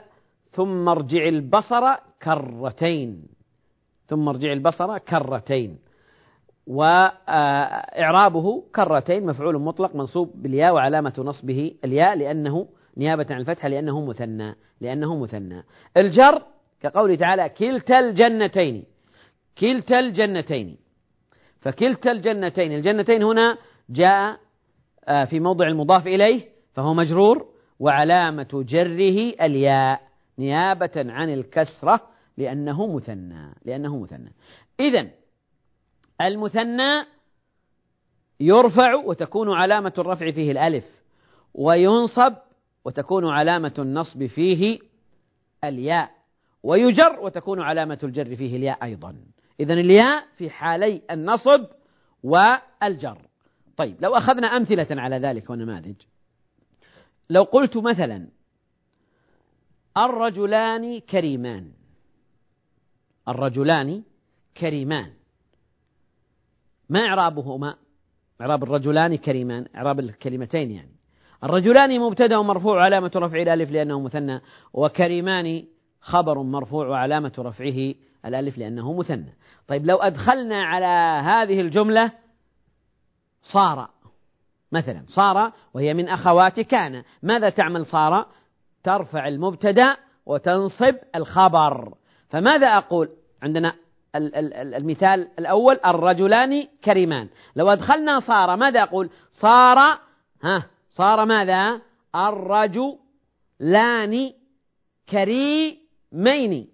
ثم 0.50 0.88
ارجع 0.88 1.28
البصر 1.28 1.94
كرتين. 2.22 3.22
ثم 4.06 4.28
ارجع 4.28 4.52
البصر 4.52 4.98
كرتين. 4.98 5.78
وإعرابه 6.66 8.64
كرتين 8.74 9.26
مفعول 9.26 9.58
مطلق 9.58 9.96
منصوب 9.96 10.42
بالياء 10.42 10.74
وعلامة 10.74 11.14
نصبه 11.18 11.74
الياء 11.84 12.16
لأنه 12.16 12.68
نيابة 12.96 13.26
عن 13.30 13.40
الفتحة 13.40 13.68
لأنه 13.68 14.04
مثنى 14.04 14.54
لأنه 14.80 15.16
مثنى. 15.16 15.64
الجر 15.96 16.42
كقوله 16.80 17.14
تعالى 17.14 17.48
كلتا 17.48 17.98
الجنتين. 17.98 18.84
كلتا 19.58 19.98
الجنتين. 19.98 20.76
فكلتا 21.60 22.12
الجنتين 22.12 22.72
الجنتين 22.72 23.22
هنا 23.22 23.58
جاء 23.90 24.40
آه، 25.08 25.24
في 25.24 25.40
موضع 25.40 25.68
المضاف 25.68 26.06
إليه 26.06 26.48
فهو 26.74 26.94
مجرور 26.94 27.48
وعلامة 27.80 28.64
جره 28.68 29.34
الياء 29.46 30.00
نيابة 30.38 30.90
عن 30.96 31.32
الكسرة 31.32 32.00
لأنه 32.36 32.86
مثنى 32.86 33.54
لأنه 33.64 33.98
مثنى. 33.98 34.32
إذا 34.80 35.10
المثنى 36.20 37.06
يرفع 38.40 38.94
وتكون 38.94 39.52
علامة 39.52 39.92
الرفع 39.98 40.30
فيه 40.30 40.50
الألف 40.50 40.84
وينصب 41.54 42.34
وتكون 42.84 43.28
علامة 43.28 43.74
النصب 43.78 44.26
فيه 44.26 44.78
الياء 45.64 46.10
ويجر 46.62 47.20
وتكون 47.20 47.60
علامة 47.60 47.98
الجر 48.02 48.36
فيه 48.36 48.56
الياء 48.56 48.84
أيضا. 48.84 49.16
إذا 49.60 49.74
الياء 49.74 50.24
في 50.36 50.50
حالي 50.50 51.02
النصب 51.10 51.66
والجر. 52.22 53.18
طيب 53.76 53.96
لو 54.00 54.16
أخذنا 54.16 54.46
أمثلة 54.46 54.86
على 54.90 55.16
ذلك 55.16 55.50
ونماذج 55.50 55.94
لو 57.30 57.42
قلت 57.42 57.76
مثلا 57.76 58.28
الرجلان 59.96 60.98
كريمان. 60.98 61.72
الرجلان 63.28 64.02
كريمان. 64.56 65.12
ما 66.88 67.00
إعرابهما؟ 67.00 67.76
إعراب 68.40 68.62
الرجلان 68.62 69.16
كريمان 69.16 69.66
إعراب 69.76 70.00
الكلمتين 70.00 70.70
يعني. 70.70 70.96
الرجلان 71.44 72.00
مبتدأ 72.00 72.38
مرفوع 72.38 72.84
علامة 72.84 73.10
رفعه 73.16 73.42
الألف 73.42 73.70
لأنه 73.70 74.00
مثنى 74.00 74.40
وكريمان 74.72 75.64
خبر 76.00 76.42
مرفوع 76.42 76.88
وعلامة 76.88 77.32
رفعه 77.38 77.94
الألف 78.26 78.58
لأنه 78.58 78.92
مثنى. 78.92 79.34
طيب 79.68 79.86
لو 79.86 79.96
أدخلنا 79.96 80.62
على 80.64 81.22
هذه 81.26 81.60
الجملة 81.60 82.12
صار 83.42 83.88
مثلا 84.72 85.04
صار 85.06 85.52
وهي 85.74 85.94
من 85.94 86.08
أخوات 86.08 86.60
كان. 86.60 87.02
ماذا 87.22 87.50
تعمل 87.50 87.86
صار 87.86 88.26
ترفع 88.84 89.28
المبتدأ 89.28 89.96
وتنصب 90.26 90.94
الخبر. 91.14 91.94
فماذا 92.28 92.66
أقول؟ 92.66 93.08
عندنا 93.42 93.74
المثال 94.16 95.28
الأول 95.38 95.80
الرجلان 95.86 96.68
كريمان. 96.84 97.28
لو 97.56 97.68
أدخلنا 97.68 98.20
صار 98.20 98.56
ماذا 98.56 98.82
أقول؟ 98.82 99.10
صار 99.30 99.98
ها 100.42 100.66
صار 100.88 101.24
ماذا؟ 101.24 101.80
الرجلان 102.14 102.92
كريمين. 105.08 106.68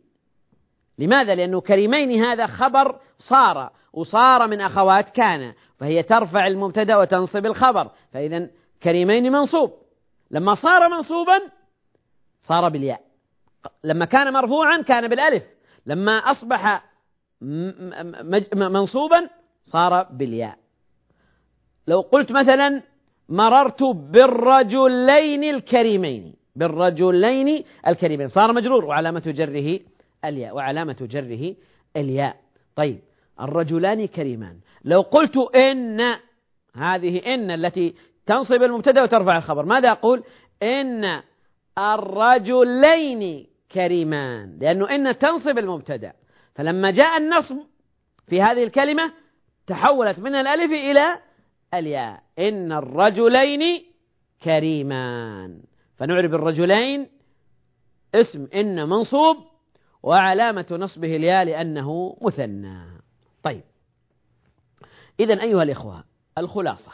لماذا؟ 0.99 1.35
لأنه 1.35 1.61
كريمين 1.61 2.25
هذا 2.25 2.47
خبر 2.47 2.99
صار 3.19 3.71
وصار 3.93 4.47
من 4.47 4.61
أخوات 4.61 5.11
كان 5.11 5.53
فهي 5.79 6.03
ترفع 6.03 6.47
المبتدأ 6.47 6.97
وتنصب 6.97 7.47
الخبر 7.47 7.91
فإذا 8.13 8.49
كريمين 8.83 9.33
منصوب. 9.33 9.73
لما 10.31 10.55
صار 10.55 10.89
منصوبا 10.89 11.41
صار 12.41 12.69
بالياء. 12.69 13.01
لما 13.85 14.05
كان 14.05 14.33
مرفوعا 14.33 14.83
كان 14.83 15.09
بالألف. 15.09 15.45
لما 15.87 16.19
أصبح 16.19 16.85
منصوبا 18.55 19.29
صار 19.63 20.03
بالياء. 20.03 20.57
لو 21.89 22.01
قلت 22.01 22.33
مثلا 22.33 22.83
مررت 23.29 23.83
بالرجلين 23.83 25.45
الكريمين. 25.45 26.35
بالرجلين 26.57 27.65
الكريمين. 27.87 28.29
صار 28.29 28.53
مجرور 28.53 28.85
وعلامة 28.85 29.23
جره 29.27 29.81
الياء 30.25 30.55
وعلامة 30.57 30.97
جره 31.01 31.55
الياء. 31.97 32.37
طيب 32.77 33.01
الرجلان 33.41 34.07
كريمان. 34.07 34.61
لو 34.85 35.01
قلت 35.01 35.37
إن 35.37 36.01
هذه 36.75 37.35
إن 37.35 37.51
التي 37.51 37.95
تنصب 38.27 38.63
المبتدأ 38.63 39.03
وترفع 39.03 39.37
الخبر 39.37 39.65
ماذا 39.65 39.91
أقول؟ 39.91 40.25
إن 40.63 41.23
الرجلين 41.79 43.47
كريمان 43.73 44.59
لأنه 44.61 44.95
إن 44.95 45.19
تنصب 45.19 45.59
المبتدأ. 45.59 46.13
فلما 46.55 46.91
جاء 46.91 47.17
النصب 47.17 47.57
في 48.29 48.43
هذه 48.43 48.63
الكلمة 48.63 49.13
تحولت 49.67 50.19
من 50.19 50.35
الألف 50.35 50.73
إلى 50.73 51.19
الياء. 51.75 52.23
إن 52.39 52.73
الرجلين 52.73 53.85
كريمان. 54.43 55.63
فنعرب 55.97 56.35
الرجلين 56.35 57.09
اسم 58.15 58.49
إن 58.55 58.89
منصوب 58.89 59.37
وعلامة 60.07 60.67
نصبه 60.71 61.17
الياء 61.17 61.45
لأنه 61.45 62.17
مثنى. 62.23 62.79
طيب. 63.43 63.63
إذا 65.21 65.43
أيها 65.43 65.63
الإخوة 65.63 66.05
الخلاصة. 66.39 66.93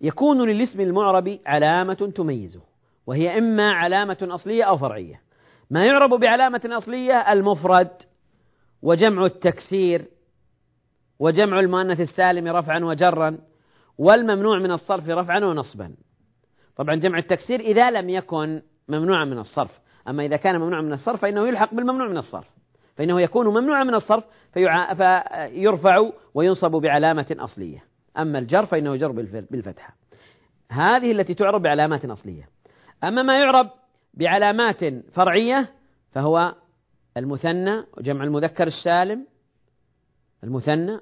يكون 0.00 0.50
للاسم 0.50 0.80
المعرب 0.80 1.38
علامة 1.46 2.12
تميزه 2.16 2.60
وهي 3.06 3.38
إما 3.38 3.72
علامة 3.72 4.18
أصلية 4.22 4.64
أو 4.64 4.76
فرعية. 4.76 5.20
ما 5.70 5.86
يعرب 5.86 6.20
بعلامة 6.20 6.60
أصلية 6.64 7.32
المفرد 7.32 7.90
وجمع 8.82 9.24
التكسير 9.24 10.08
وجمع 11.18 11.60
المؤنث 11.60 12.00
السالم 12.00 12.48
رفعا 12.48 12.78
وجرا 12.78 13.38
والممنوع 13.98 14.58
من 14.58 14.70
الصرف 14.70 15.08
رفعا 15.08 15.38
ونصبا. 15.38 15.94
طبعا 16.76 16.94
جمع 16.94 17.18
التكسير 17.18 17.60
إذا 17.60 17.90
لم 17.90 18.08
يكن 18.08 18.62
ممنوعا 18.88 19.24
من 19.24 19.38
الصرف. 19.38 19.80
أما 20.08 20.24
إذا 20.24 20.36
كان 20.36 20.60
ممنوعا 20.60 20.82
من 20.82 20.92
الصرف 20.92 21.20
فإنه 21.20 21.48
يلحق 21.48 21.74
بالممنوع 21.74 22.08
من 22.08 22.16
الصرف. 22.16 22.50
فإنه 22.96 23.20
يكون 23.20 23.46
ممنوعا 23.46 23.84
من 23.84 23.94
الصرف 23.94 24.24
فيرفع 24.52 26.10
وينصب 26.34 26.70
بعلامة 26.70 27.36
أصلية. 27.38 27.84
أما 28.18 28.38
الجر 28.38 28.64
فإنه 28.64 28.94
يجر 28.94 29.12
بالفتحة. 29.50 29.94
هذه 30.70 31.12
التي 31.12 31.34
تعرب 31.34 31.62
بعلامات 31.62 32.04
أصلية. 32.04 32.48
أما 33.04 33.22
ما 33.22 33.38
يعرب 33.38 33.70
بعلامات 34.14 34.84
فرعية 35.12 35.70
فهو 36.12 36.54
المثنى 37.16 37.84
وجمع 37.98 38.24
المذكر 38.24 38.66
السالم 38.66 39.26
المثنى 40.44 40.98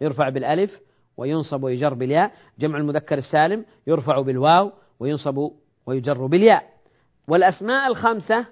يرفع 0.00 0.28
بالألف 0.28 0.80
وينصب 1.16 1.62
ويجر 1.62 1.94
بالياء. 1.94 2.32
جمع 2.58 2.78
المذكر 2.78 3.18
السالم 3.18 3.64
يرفع 3.86 4.20
بالواو 4.20 4.72
وينصب 5.00 5.50
ويجر 5.86 6.26
بالياء. 6.26 6.71
والأسماء 7.28 7.86
الخمسة 7.86 8.46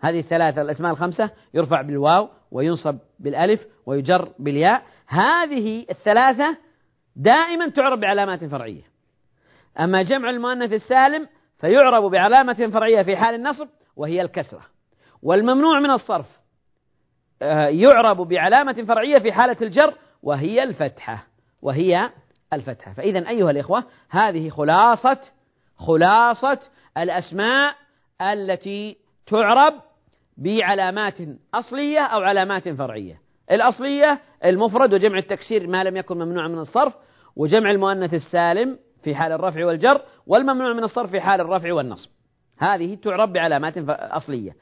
هذه 0.00 0.18
الثلاثة 0.18 0.62
الأسماء 0.62 0.92
الخمسة 0.92 1.30
يرفع 1.54 1.82
بالواو 1.82 2.28
وينصب 2.50 2.98
بالألف 3.18 3.66
ويجر 3.86 4.32
بالياء. 4.38 4.82
هذه 5.06 5.86
الثلاثة 5.90 6.56
دائما 7.16 7.68
تعرب 7.68 8.00
بعلامات 8.00 8.44
فرعية. 8.44 8.82
أما 9.80 10.02
جمع 10.02 10.30
المؤنث 10.30 10.72
السالم 10.72 11.28
فيعرب 11.58 12.10
بعلامة 12.10 12.70
فرعية 12.72 13.02
في 13.02 13.16
حال 13.16 13.34
النصب 13.34 13.68
وهي 13.96 14.22
الكسرة. 14.22 14.62
والممنوع 15.22 15.80
من 15.80 15.90
الصرف 15.90 16.38
آه، 17.42 17.68
يعرب 17.68 18.16
بعلامة 18.16 18.84
فرعية 18.88 19.18
في 19.18 19.32
حالة 19.32 19.56
الجر 19.62 19.94
وهي 20.22 20.62
الفتحة 20.62 21.26
وهي 21.62 22.10
الفتحة. 22.52 22.92
فإذا 22.92 23.28
أيها 23.28 23.50
الإخوة 23.50 23.84
هذه 24.10 24.48
خلاصة 24.48 25.20
خلاصة 25.76 26.60
الأسماء 26.98 27.74
التي 28.22 28.96
تعرب 29.26 29.74
بعلامات 30.36 31.14
أصلية 31.54 32.00
أو 32.00 32.20
علامات 32.20 32.68
فرعية. 32.68 33.20
الأصلية 33.50 34.20
المفرد 34.44 34.94
وجمع 34.94 35.18
التكسير 35.18 35.66
ما 35.66 35.84
لم 35.84 35.96
يكن 35.96 36.18
ممنوعا 36.18 36.48
من 36.48 36.58
الصرف 36.58 36.94
وجمع 37.36 37.70
المؤنث 37.70 38.14
السالم 38.14 38.78
في 39.02 39.14
حال 39.14 39.32
الرفع 39.32 39.66
والجر 39.66 40.02
والممنوع 40.26 40.72
من 40.72 40.84
الصرف 40.84 41.10
في 41.10 41.20
حال 41.20 41.40
الرفع 41.40 41.72
والنصب. 41.72 42.10
هذه 42.58 42.94
تعرب 42.94 43.32
بعلامات 43.32 43.74
أصلية. 43.88 44.52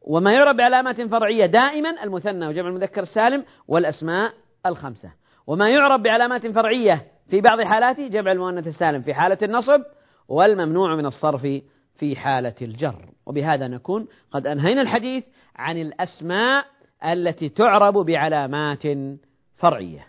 وما 0.00 0.32
يعرب 0.32 0.56
بعلامات 0.56 1.00
فرعية 1.02 1.46
دائما 1.46 2.02
المثنى 2.04 2.46
وجمع 2.46 2.68
المذكر 2.68 3.02
السالم 3.02 3.44
والأسماء 3.68 4.32
الخمسة. 4.66 5.12
وما 5.46 5.70
يعرب 5.70 6.02
بعلامات 6.02 6.46
فرعية 6.46 7.04
في 7.30 7.40
بعض 7.40 7.60
حالاته 7.60 8.08
جمع 8.08 8.32
المؤنث 8.32 8.66
السالم 8.66 9.02
في 9.02 9.14
حالة 9.14 9.38
النصب 9.42 9.82
والممنوع 10.28 10.96
من 10.96 11.06
الصرف 11.06 11.46
في 11.98 12.16
حالة 12.16 12.54
الجر. 12.62 13.04
وبهذا 13.26 13.68
نكون 13.68 14.06
قد 14.30 14.46
أنهينا 14.46 14.82
الحديث 14.82 15.24
عن 15.56 15.78
الأسماء 15.78 16.64
التي 17.04 17.48
تعرب 17.48 17.94
بعلامات 17.94 18.82
فرعية 19.56 20.06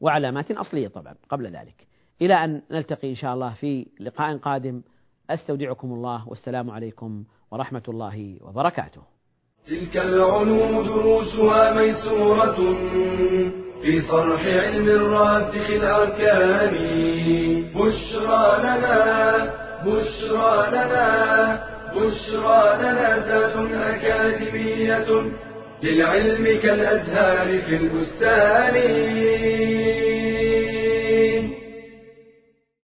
وعلامات 0.00 0.50
أصلية 0.50 0.88
طبعا 0.88 1.14
قبل 1.28 1.46
ذلك. 1.46 1.86
إلى 2.22 2.44
أن 2.44 2.62
نلتقي 2.70 3.10
إن 3.10 3.14
شاء 3.14 3.34
الله 3.34 3.50
في 3.50 3.86
لقاء 4.00 4.36
قادم. 4.36 4.82
أستودعكم 5.30 5.92
الله 5.92 6.28
والسلام 6.28 6.70
عليكم 6.70 7.24
ورحمة 7.50 7.82
الله 7.88 8.38
وبركاته. 8.40 9.02
تلك 9.66 9.96
العلوم 9.96 10.86
دروسها 10.86 11.74
ميسورة 11.74 12.56
في 13.82 14.02
صرح 14.02 14.46
علم 14.46 14.88
الراسخ 14.88 15.70
الأركان. 15.70 16.74
بشرى 17.74 18.58
لنا 18.62 19.63
بشرى 19.86 20.66
لنا 20.72 21.60
بشرى 21.96 22.76
لنا 22.80 23.24
ذات 23.28 23.56
أكاديمية 23.72 25.06
للعلم 25.82 26.60
كالأزهار 26.62 27.48
في 27.66 27.76
البستان. 27.76 28.74